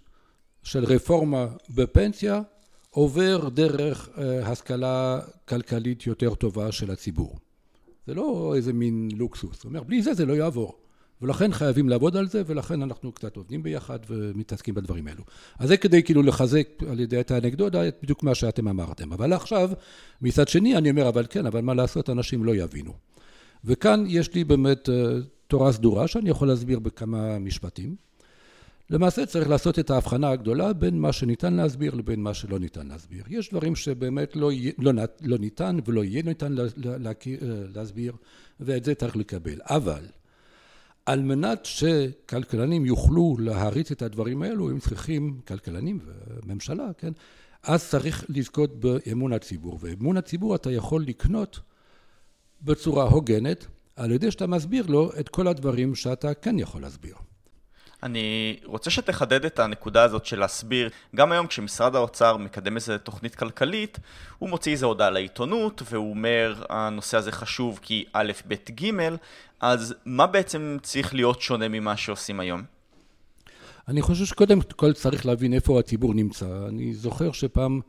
[0.63, 2.41] של רפורמה בפנסיה
[2.89, 7.37] עובר דרך אה, השכלה כלכלית יותר טובה של הציבור.
[8.07, 10.75] זה לא איזה מין לוקסוס, הוא אומר בלי זה זה לא יעבור.
[11.21, 15.23] ולכן חייבים לעבוד על זה, ולכן אנחנו קצת עובדים ביחד ומתעסקים בדברים האלו.
[15.59, 19.13] אז זה כדי כאילו לחזק על ידי את האנקדודה, את בדיוק מה שאתם אמרתם.
[19.13, 19.69] אבל עכשיו,
[20.21, 22.93] מצד שני, אני אומר, אבל כן, אבל מה לעשות, אנשים לא יבינו.
[23.65, 25.17] וכאן יש לי באמת אה,
[25.47, 27.95] תורה סדורה שאני יכול להסביר בכמה משפטים.
[28.89, 33.23] למעשה צריך לעשות את ההבחנה הגדולה בין מה שניתן להסביר לבין מה שלא ניתן להסביר.
[33.29, 34.91] יש דברים שבאמת לא, לא,
[35.21, 37.11] לא ניתן ולא יהיה ניתן לה, לה, לה,
[37.75, 38.13] להסביר,
[38.59, 39.59] ואת זה צריך לקבל.
[39.63, 40.01] אבל
[41.05, 47.11] על מנת שכלכלנים יוכלו להריץ את הדברים האלו, הם צריכים, כלכלנים וממשלה, כן?
[47.63, 49.79] אז צריך לזכות באמון הציבור.
[49.81, 51.59] ואמון הציבור אתה יכול לקנות
[52.61, 57.15] בצורה הוגנת, על ידי שאתה מסביר לו את כל הדברים שאתה כן יכול להסביר.
[58.03, 63.35] אני רוצה שתחדד את הנקודה הזאת של להסביר, גם היום כשמשרד האוצר מקדם איזה תוכנית
[63.35, 63.99] כלכלית,
[64.39, 68.91] הוא מוציא איזה הודעה לעיתונות, והוא אומר, הנושא הזה חשוב כי א', ב', ג',
[69.59, 72.63] אז מה בעצם צריך להיות שונה ממה שעושים היום?
[73.87, 76.45] אני חושב שקודם כל צריך להבין איפה הציבור נמצא.
[76.67, 77.81] אני זוכר שפעם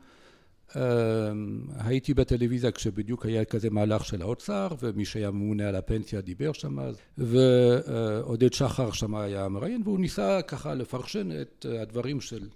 [1.77, 6.77] הייתי בטלוויזיה כשבדיוק היה כזה מהלך של האוצר, ומי שהיה ממונה על הפנסיה דיבר שם,
[7.17, 12.47] ועודד שחר שם היה מראיין, והוא ניסה ככה לפרשן את הדברים של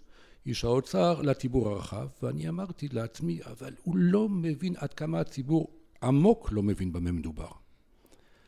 [0.45, 5.67] איש האוצר לציבור הרחב, ואני אמרתי לעצמי, אבל הוא לא מבין עד כמה הציבור
[6.03, 7.47] עמוק לא מבין במה מדובר.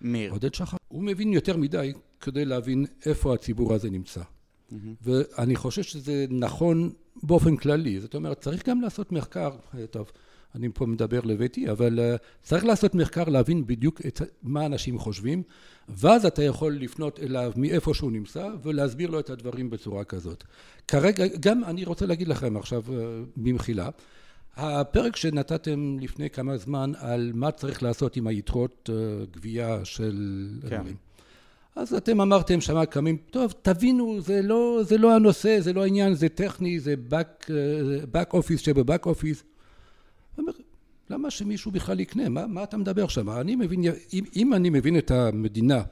[0.02, 0.32] מיר.
[0.32, 0.78] עודד שחר.
[0.88, 4.22] הוא מבין יותר מדי כדי להבין איפה הציבור הזה נמצא.
[4.72, 4.76] Mm-hmm.
[5.02, 6.94] ואני חושב שזה נכון
[7.24, 8.00] באופן כללי.
[8.00, 10.12] זאת אומרת, צריך גם לעשות מחקר, אה, טוב,
[10.56, 15.44] אני פה מדבר לביתי, אבל uh, צריך לעשות מחקר להבין בדיוק את מה אנשים חושבים,
[15.90, 20.44] ואז אתה יכול לפנות אליו מאיפה שהוא נמצא ולהסביר לו את הדברים בצורה כזאת.
[20.88, 22.92] כרגע, גם אני רוצה להגיד לכם עכשיו uh,
[23.38, 23.90] במחילה,
[24.56, 30.48] הפרק שנתתם לפני כמה זמן על מה צריך לעשות עם היתרות uh, גבייה של...
[30.70, 30.84] כן.
[31.78, 36.14] אז אתם אמרתם שמה קמים, טוב, תבינו, זה לא, זה לא הנושא, זה לא העניין,
[36.14, 37.50] זה טכני, זה back,
[38.14, 39.44] back office שבבאק אופיס.
[41.10, 42.30] למה שמישהו בכלל יקנה?
[42.30, 43.30] מה, מה אתה מדבר שם?
[43.30, 45.84] אני מבין, אם, אם אני מבין את המדינה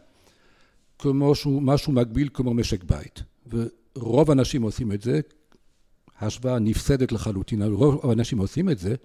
[1.00, 3.24] כמו שהוא, משהו מקביל כמו משק בית,
[3.96, 5.20] ורוב האנשים עושים את זה,
[6.20, 8.96] השוואה נפסדת לחלוטין, רוב האנשים עושים את זה,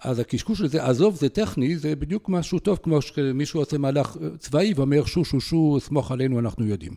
[0.00, 4.72] אז הקשקוש הזה, עזוב, זה טכני, זה בדיוק משהו טוב, כמו שמישהו עושה מהלך צבאי
[4.76, 6.92] ואומר שו שו שו, סמוך עלינו, אנחנו יודעים.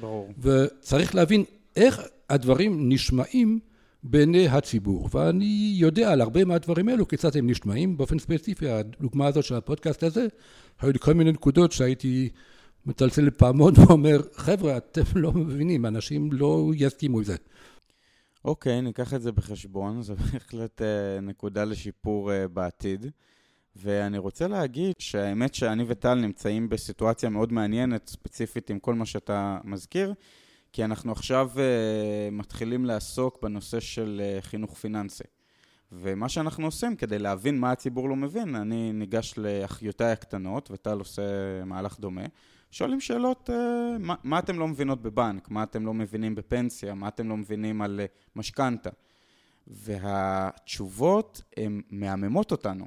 [0.00, 0.32] ברור.
[0.38, 1.44] וצריך להבין
[1.76, 3.58] איך הדברים נשמעים
[4.02, 5.08] בעיני הציבור.
[5.14, 7.96] ואני יודע על הרבה מהדברים האלו, כיצד הם נשמעים.
[7.96, 10.26] באופן ספציפי, הדוגמה הזאת של הפודקאסט הזה,
[10.80, 12.28] היו לי כל מיני נקודות שהייתי
[12.86, 17.36] מצלצל פעמון ואומר, חבר'ה, אתם לא מבינים, אנשים לא יסכימו עם זה.
[18.44, 20.84] אוקיי, ניקח את זה בחשבון, זו בהחלט uh,
[21.22, 23.06] נקודה לשיפור uh, בעתיד.
[23.76, 29.58] ואני רוצה להגיד שהאמת שאני וטל נמצאים בסיטואציה מאוד מעניינת, ספציפית עם כל מה שאתה
[29.64, 30.14] מזכיר,
[30.72, 31.58] כי אנחנו עכשיו uh,
[32.32, 35.24] מתחילים לעסוק בנושא של uh, חינוך פיננסי.
[35.92, 41.22] ומה שאנחנו עושים כדי להבין מה הציבור לא מבין, אני ניגש לאחיותיי הקטנות, וטל עושה
[41.64, 42.24] מהלך דומה.
[42.74, 47.08] שואלים שאלות, אה, מה, מה אתם לא מבינות בבנק, מה אתם לא מבינים בפנסיה, מה
[47.08, 48.06] אתם לא מבינים על אה,
[48.36, 48.90] משכנתה.
[49.66, 52.86] והתשובות הן מהממות אותנו.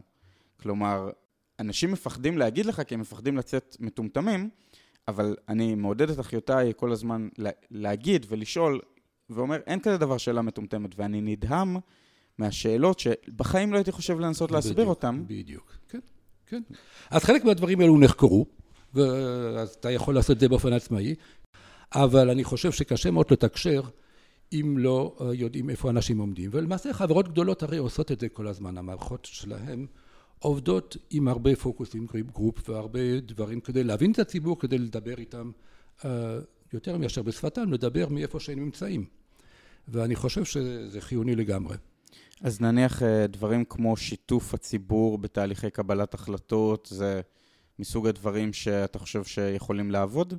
[0.62, 1.10] כלומר,
[1.60, 4.50] אנשים מפחדים להגיד לך כי הם מפחדים לצאת מטומטמים,
[5.08, 7.28] אבל אני מעודד את אחיותיי כל הזמן
[7.72, 8.80] להגיד ולשאול,
[9.30, 11.78] ואומר, אין כזה דבר שאלה מטומטמת, ואני נדהם
[12.38, 15.24] מהשאלות שבחיים לא הייתי חושב לנסות להסביר אותן.
[15.28, 16.00] בדיוק, כן,
[16.46, 16.62] כן.
[17.10, 18.57] אז חלק מהדברים האלו נחקרו.
[18.98, 21.16] ואז אתה יכול לעשות את זה באופן עצמאי,
[21.96, 23.82] אבל אני חושב שקשה מאוד לתקשר
[24.54, 26.50] אם לא אה, יודעים איפה אנשים עומדים.
[26.54, 29.86] ולמעשה חברות גדולות הרי עושות את זה כל הזמן, המערכות שלהם
[30.40, 35.52] עובדות עם הרבה focus group והרבה דברים כדי להבין את הציבור, כדי לדבר איתם
[36.06, 36.38] אה,
[36.74, 39.06] יותר מאשר בשפתם, לדבר מאיפה שהם נמצאים.
[39.88, 41.78] ואני חושב שזה חיוני לגמרי.
[42.42, 47.22] אז נניח אה, דברים כמו שיתוף הציבור בתהליכי קבלת החלטות, זה
[47.80, 50.34] מסוג הדברים שאתה חושב שיכולים לעבוד?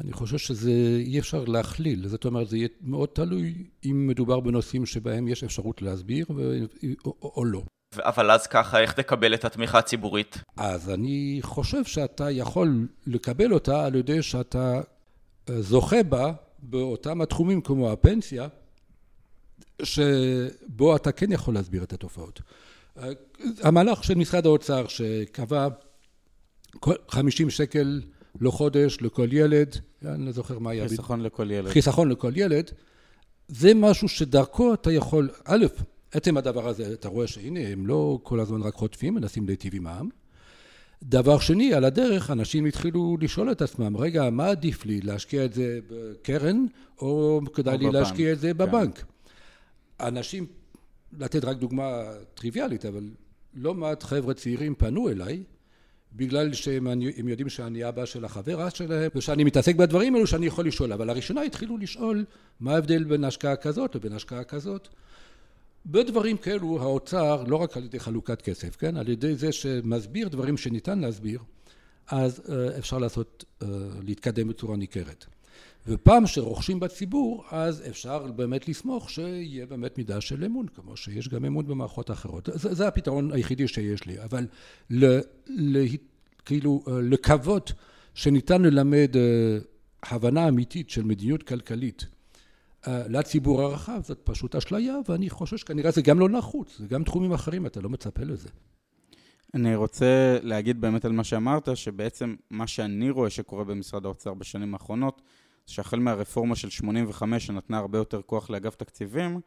[0.00, 0.70] אני חושב שזה
[1.06, 5.82] אי אפשר להכליל, זאת אומרת זה יהיה מאוד תלוי אם מדובר בנושאים שבהם יש אפשרות
[5.82, 6.58] להסביר ו...
[7.04, 7.62] או, או לא.
[7.96, 10.38] אבל אז ככה, איך תקבל את התמיכה הציבורית?
[10.56, 14.80] אז אני חושב שאתה יכול לקבל אותה על ידי שאתה
[15.50, 18.48] אה, זוכה בה באותם התחומים כמו הפנסיה,
[19.82, 22.40] שבו אתה כן יכול להסביר את התופעות.
[23.62, 25.68] המהלך של משרד האוצר שקבע
[27.08, 28.00] 50 שקל
[28.40, 30.88] לחודש לכל ילד, אני לא זוכר מה היה.
[30.88, 31.68] חיסכון לכל ילד.
[31.68, 32.70] חיסכון לכל ילד,
[33.48, 35.66] זה משהו שדרכו אתה יכול, א',
[36.12, 39.86] עצם הדבר הזה, אתה רואה שהנה, הם לא כל הזמן רק חוטפים, מנסים להיטיב עם
[39.86, 40.08] העם.
[41.02, 45.52] דבר שני, על הדרך אנשים התחילו לשאול את עצמם, רגע, מה עדיף לי, להשקיע את
[45.52, 46.66] זה בקרן,
[46.98, 48.00] או כדאי או לי בבנק.
[48.00, 48.58] להשקיע את זה כן.
[48.58, 48.98] בבנק?
[48.98, 49.04] כן.
[50.06, 50.46] אנשים,
[51.18, 52.02] לתת רק דוגמה
[52.34, 53.10] טריוויאלית, אבל
[53.54, 55.42] לא מעט חבר'ה צעירים פנו אליי,
[56.16, 60.92] בגלל שהם יודעים שאני אבא של החברה שלהם, ושאני מתעסק בדברים האלו שאני יכול לשאול,
[60.92, 62.24] אבל הראשונה התחילו לשאול
[62.60, 64.88] מה ההבדל בין השקעה כזאת לבין השקעה כזאת.
[65.86, 68.96] בדברים כאלו האוצר, לא רק על ידי חלוקת כסף, כן?
[68.96, 71.40] על ידי זה שמסביר דברים שניתן להסביר,
[72.08, 73.68] אז אה, אפשר לעשות, אה,
[74.02, 75.26] להתקדם בצורה ניכרת.
[75.86, 81.44] ופעם שרוכשים בציבור, אז אפשר באמת לסמוך שיהיה באמת מידה של אמון, כמו שיש גם
[81.44, 82.48] אמון במערכות אחרות.
[82.52, 84.46] זה, זה הפתרון היחידי שיש לי, אבל
[84.90, 85.84] ל, ל,
[86.44, 87.72] כאילו אה, לקוות
[88.14, 89.16] שניתן ללמד
[90.02, 92.06] הבנה אמיתית של מדיניות כלכלית
[92.88, 97.04] אה, לציבור הרחב זאת פשוט אשליה, ואני חושב שכנראה זה גם לא נחוץ, זה גם
[97.04, 98.48] תחומים אחרים, אתה לא מצפה לזה.
[99.54, 104.74] אני רוצה להגיד באמת על מה שאמרת, שבעצם מה שאני רואה שקורה במשרד האוצר בשנים
[104.74, 105.22] האחרונות,
[105.66, 109.40] שהחל מהרפורמה של 85 שנתנה הרבה יותר כוח לאגף תקציבים,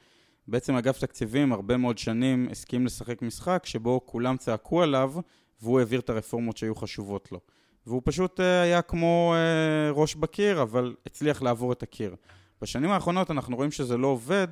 [0.48, 5.14] בעצם אגף תקציבים הרבה מאוד שנים הסכים לשחק משחק שבו כולם צעקו עליו
[5.62, 7.40] והוא העביר את הרפורמות שהיו חשובות לו.
[7.88, 12.16] והוא פשוט אה, היה כמו אה, ראש בקיר, אבל הצליח לעבור את הקיר.
[12.62, 14.48] בשנים האחרונות אנחנו רואים שזה לא עובד,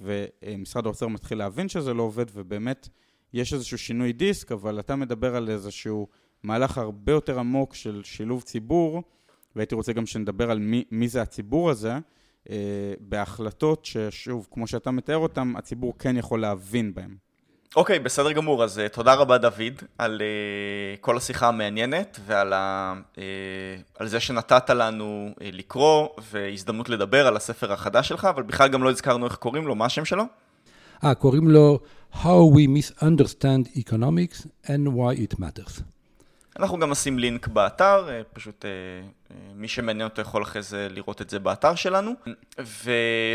[0.00, 2.88] ומשרד האוצר מתחיל להבין שזה לא עובד, ובאמת
[3.32, 6.08] יש איזשהו שינוי דיסק, אבל אתה מדבר על איזשהו
[6.42, 9.02] מהלך הרבה יותר עמוק של שילוב ציבור,
[9.56, 11.92] והייתי רוצה גם שנדבר על מי, מי זה הציבור הזה,
[12.50, 12.56] אה,
[13.00, 17.30] בהחלטות ששוב, כמו שאתה מתאר אותם, הציבור כן יכול להבין בהם.
[17.76, 18.64] אוקיי, okay, בסדר גמור.
[18.64, 23.18] אז uh, תודה רבה, דוד, על uh, כל השיחה המעניינת ועל ה, uh,
[23.98, 28.82] על זה שנתת לנו uh, לקרוא והזדמנות לדבר על הספר החדש שלך, אבל בכלל גם
[28.82, 30.24] לא הזכרנו איך קוראים לו, מה השם שלו?
[31.04, 31.78] אה, קוראים לו
[32.12, 35.82] How We Misunderstand Economics and Why It Matters.
[36.58, 40.88] אנחנו גם נשים לינק באתר, אה, פשוט אה, אה, מי שמעניין אותו יכול אחרי זה
[40.90, 42.14] לראות את זה באתר שלנו.
[42.60, 42.90] ו,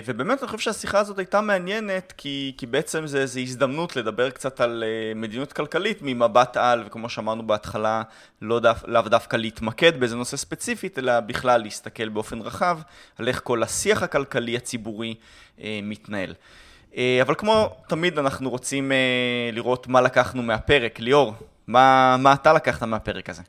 [0.06, 4.62] ובאמת אני חושב שהשיחה הזאת הייתה מעניינת, כי, כי בעצם זה, זה הזדמנות לדבר קצת
[4.62, 4.84] על
[5.16, 8.02] מדיניות כלכלית ממבט על, וכמו שאמרנו בהתחלה,
[8.42, 12.80] לא דו, לאו דווקא להתמקד באיזה נושא ספציפית, אלא בכלל להסתכל באופן רחב
[13.18, 15.16] על איך כל השיח הכלכלי הציבורי
[15.64, 16.34] מתנהל.
[17.22, 18.92] אבל כמו תמיד אנחנו רוצים
[19.54, 21.00] לראות מה לקחנו מהפרק.
[21.00, 21.34] ליאור,
[21.68, 23.42] מה, מה אתה לקחת מהפרק הזה?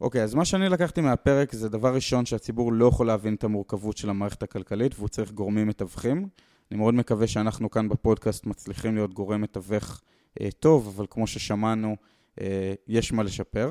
[0.00, 3.44] אוקיי, okay, אז מה שאני לקחתי מהפרק זה דבר ראשון שהציבור לא יכול להבין את
[3.44, 6.28] המורכבות של המערכת הכלכלית והוא צריך גורמים מתווכים.
[6.70, 10.00] אני מאוד מקווה שאנחנו כאן בפודקאסט מצליחים להיות גורם מתווך
[10.40, 11.96] אה, טוב, אבל כמו ששמענו,
[12.40, 13.70] אה, יש מה לשפר.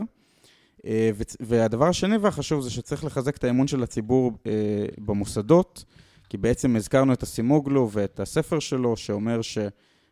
[0.85, 5.85] אה, והדבר השני והחשוב זה שצריך לחזק את האמון של הציבור אה, במוסדות,
[6.29, 9.57] כי בעצם הזכרנו את הסימוגלו ואת הספר שלו, שאומר ש...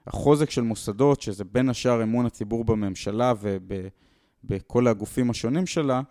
[0.07, 3.33] החוזק של מוסדות, שזה בין השאר אמון הציבור בממשלה
[4.43, 6.01] ובכל הגופים השונים שלה,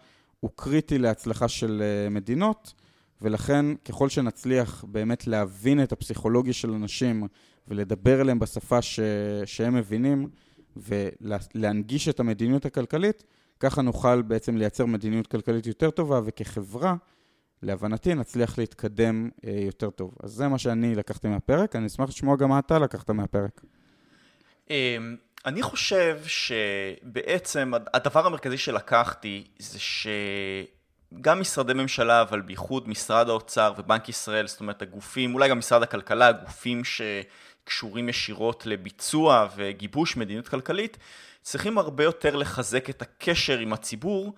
[0.41, 2.75] הוא קריטי להצלחה של אה, מדינות,
[3.23, 7.27] ולכן ככל שנצליח באמת להבין את הפסיכולוגיה של אנשים
[7.69, 9.01] ולדבר אליהם בשפה ש...
[9.45, 10.29] שהם מבינים
[10.77, 13.25] ולהנגיש את המדיניות הכלכלית,
[13.61, 16.95] ככה נוכל בעצם לייצר מדיניות כלכלית יותר טובה, וכחברה,
[17.63, 20.15] להבנתי, נצליח להתקדם אה, יותר טוב.
[20.23, 23.61] אז זה מה שאני לקחתי מהפרק, אני אשמח לשמוע גם מה אתה לקחת מהפרק.
[24.71, 25.17] אמ,
[25.47, 34.09] אני חושב שבעצם הדבר המרכזי שלקחתי זה שגם משרדי ממשלה, אבל בייחוד משרד האוצר ובנק
[34.09, 40.97] ישראל, זאת אומרת הגופים, אולי גם משרד הכלכלה, הגופים שקשורים ישירות לביצוע וגיבוש מדיניות כלכלית,
[41.43, 44.35] צריכים הרבה יותר לחזק את הקשר עם הציבור.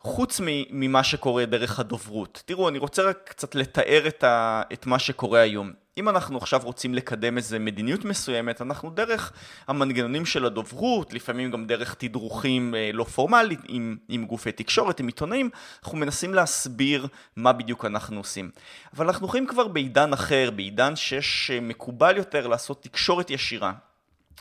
[0.00, 0.40] חוץ
[0.70, 2.42] ממה שקורה דרך הדוברות.
[2.46, 5.72] תראו, אני רוצה רק קצת לתאר את, ה, את מה שקורה היום.
[5.98, 9.32] אם אנחנו עכשיו רוצים לקדם איזה מדיניות מסוימת, אנחנו דרך
[9.68, 15.06] המנגנונים של הדוברות, לפעמים גם דרך תדרוכים אה, לא פורמליים עם, עם גופי תקשורת, עם
[15.06, 15.50] עיתונאים,
[15.82, 18.50] אנחנו מנסים להסביר מה בדיוק אנחנו עושים.
[18.94, 23.72] אבל אנחנו חיים כבר בעידן אחר, בעידן שיש אה, מקובל יותר לעשות תקשורת ישירה.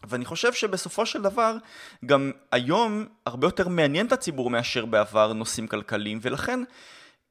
[0.03, 1.55] ואני חושב שבסופו של דבר,
[2.05, 6.59] גם היום הרבה יותר מעניין את הציבור מאשר בעבר נושאים כלכליים, ולכן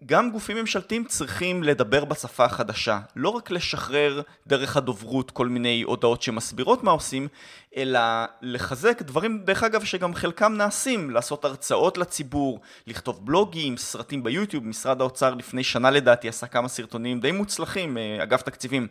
[0.07, 6.23] גם גופים ממשלתיים צריכים לדבר בשפה החדשה, לא רק לשחרר דרך הדוברות כל מיני הודעות
[6.23, 7.29] שמסבירות מה עושים,
[7.77, 8.01] אלא
[8.43, 15.01] לחזק דברים, דרך אגב, שגם חלקם נעשים, לעשות הרצאות לציבור, לכתוב בלוגים, סרטים ביוטיוב, משרד
[15.01, 18.87] האוצר לפני שנה לדעתי עשה כמה סרטונים די מוצלחים, אה, אגב תקציבים,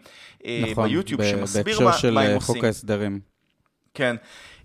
[0.46, 2.12] אה, נכון, ביוטיוב, שמסביר מה, מה הם עושים.
[2.12, 3.20] נכון, בהקשר של חוק ההסדרים.
[3.94, 4.16] כן.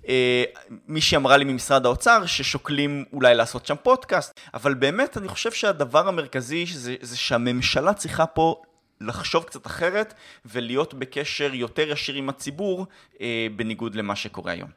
[0.09, 0.44] אה,
[0.88, 6.09] מישהי אמרה לי ממשרד האוצר ששוקלים אולי לעשות שם פודקאסט, אבל באמת אני חושב שהדבר
[6.09, 8.62] המרכזי זה, זה שהממשלה צריכה פה
[9.00, 10.14] לחשוב קצת אחרת
[10.46, 12.86] ולהיות בקשר יותר ישיר עם הציבור,
[13.20, 14.68] אה, בניגוד למה שקורה היום.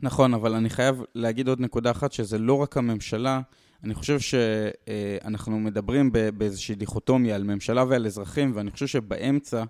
[0.00, 3.40] נכון, אבל אני חייב להגיד עוד נקודה אחת, שזה לא רק הממשלה,
[3.84, 9.64] אני חושב שאנחנו מדברים באיזושהי דיכוטומיה על ממשלה ועל אזרחים, ואני חושב שבאמצע...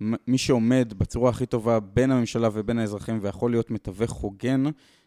[0.00, 4.64] מי שעומד בצורה הכי טובה בין הממשלה ובין האזרחים ויכול להיות מתווך הוגן,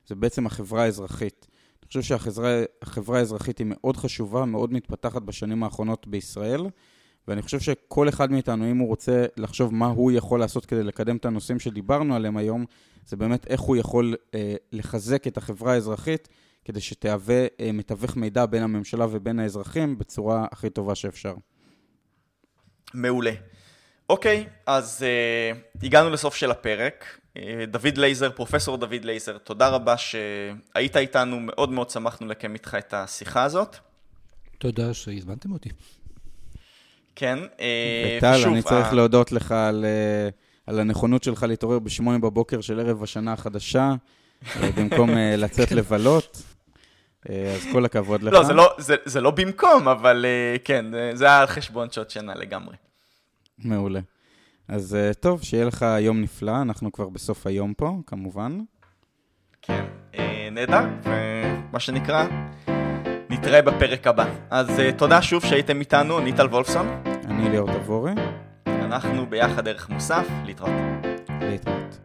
[0.08, 1.48] זה בעצם החברה האזרחית.
[1.84, 6.62] אני חושב שהחברה האזרחית היא מאוד חשובה, מאוד מתפתחת בשנים האחרונות בישראל,
[7.28, 11.18] ואני חושב שכל אחד מאיתנו, אם הוא רוצה לחשוב מה הוא יכול לעשות כדי לקדם
[11.18, 12.66] את הנושאים שדיברנו עליהם היום,
[13.06, 16.28] זה באמת איך הוא יכול אה, לחזק את החברה האזרחית
[16.66, 21.36] כדי שתהווה אה, מתווך מידע בין הממשלה ובין האזרחים בצורה הכי טובה שאפשר.
[22.94, 23.32] מעולה.
[24.10, 27.06] אוקיי, אז uh, הגענו לסוף של הפרק.
[27.38, 32.78] Uh, דוד לייזר, פרופסור דוד לייזר, תודה רבה שהיית איתנו, מאוד מאוד שמחנו לקיים איתך
[32.80, 33.76] את השיחה הזאת.
[34.58, 35.70] תודה שהזמנתם אותי.
[37.16, 37.62] כן, uh,
[38.18, 38.54] וטל, ושוב...
[38.54, 38.96] אני צריך uh...
[38.96, 39.86] להודות לך על,
[40.68, 43.94] על הנכונות שלך להתעורר בשמונה בבוקר של ערב השנה החדשה,
[44.78, 45.10] במקום
[45.44, 46.42] לצאת לבלות.
[47.26, 48.34] אז כל הכבוד לך.
[48.34, 50.26] לא, זה לא, זה, זה לא במקום, אבל
[50.64, 52.76] כן, זה היה על חשבון שעות שינה לגמרי.
[53.58, 54.00] מעולה.
[54.68, 58.60] אז uh, טוב, שיהיה לך יום נפלא, אנחנו כבר בסוף היום פה, כמובן.
[59.62, 59.86] כן,
[60.16, 62.26] אה, נהדר, ומה שנקרא,
[63.30, 64.26] נתראה בפרק הבא.
[64.50, 66.88] אז uh, תודה שוב שהייתם איתנו, אני טל וולפסון.
[67.26, 68.14] אני ליאור תבורי.
[68.68, 70.72] אנחנו ביחד ערך מוסף, להתראות.
[71.42, 72.03] להתראות.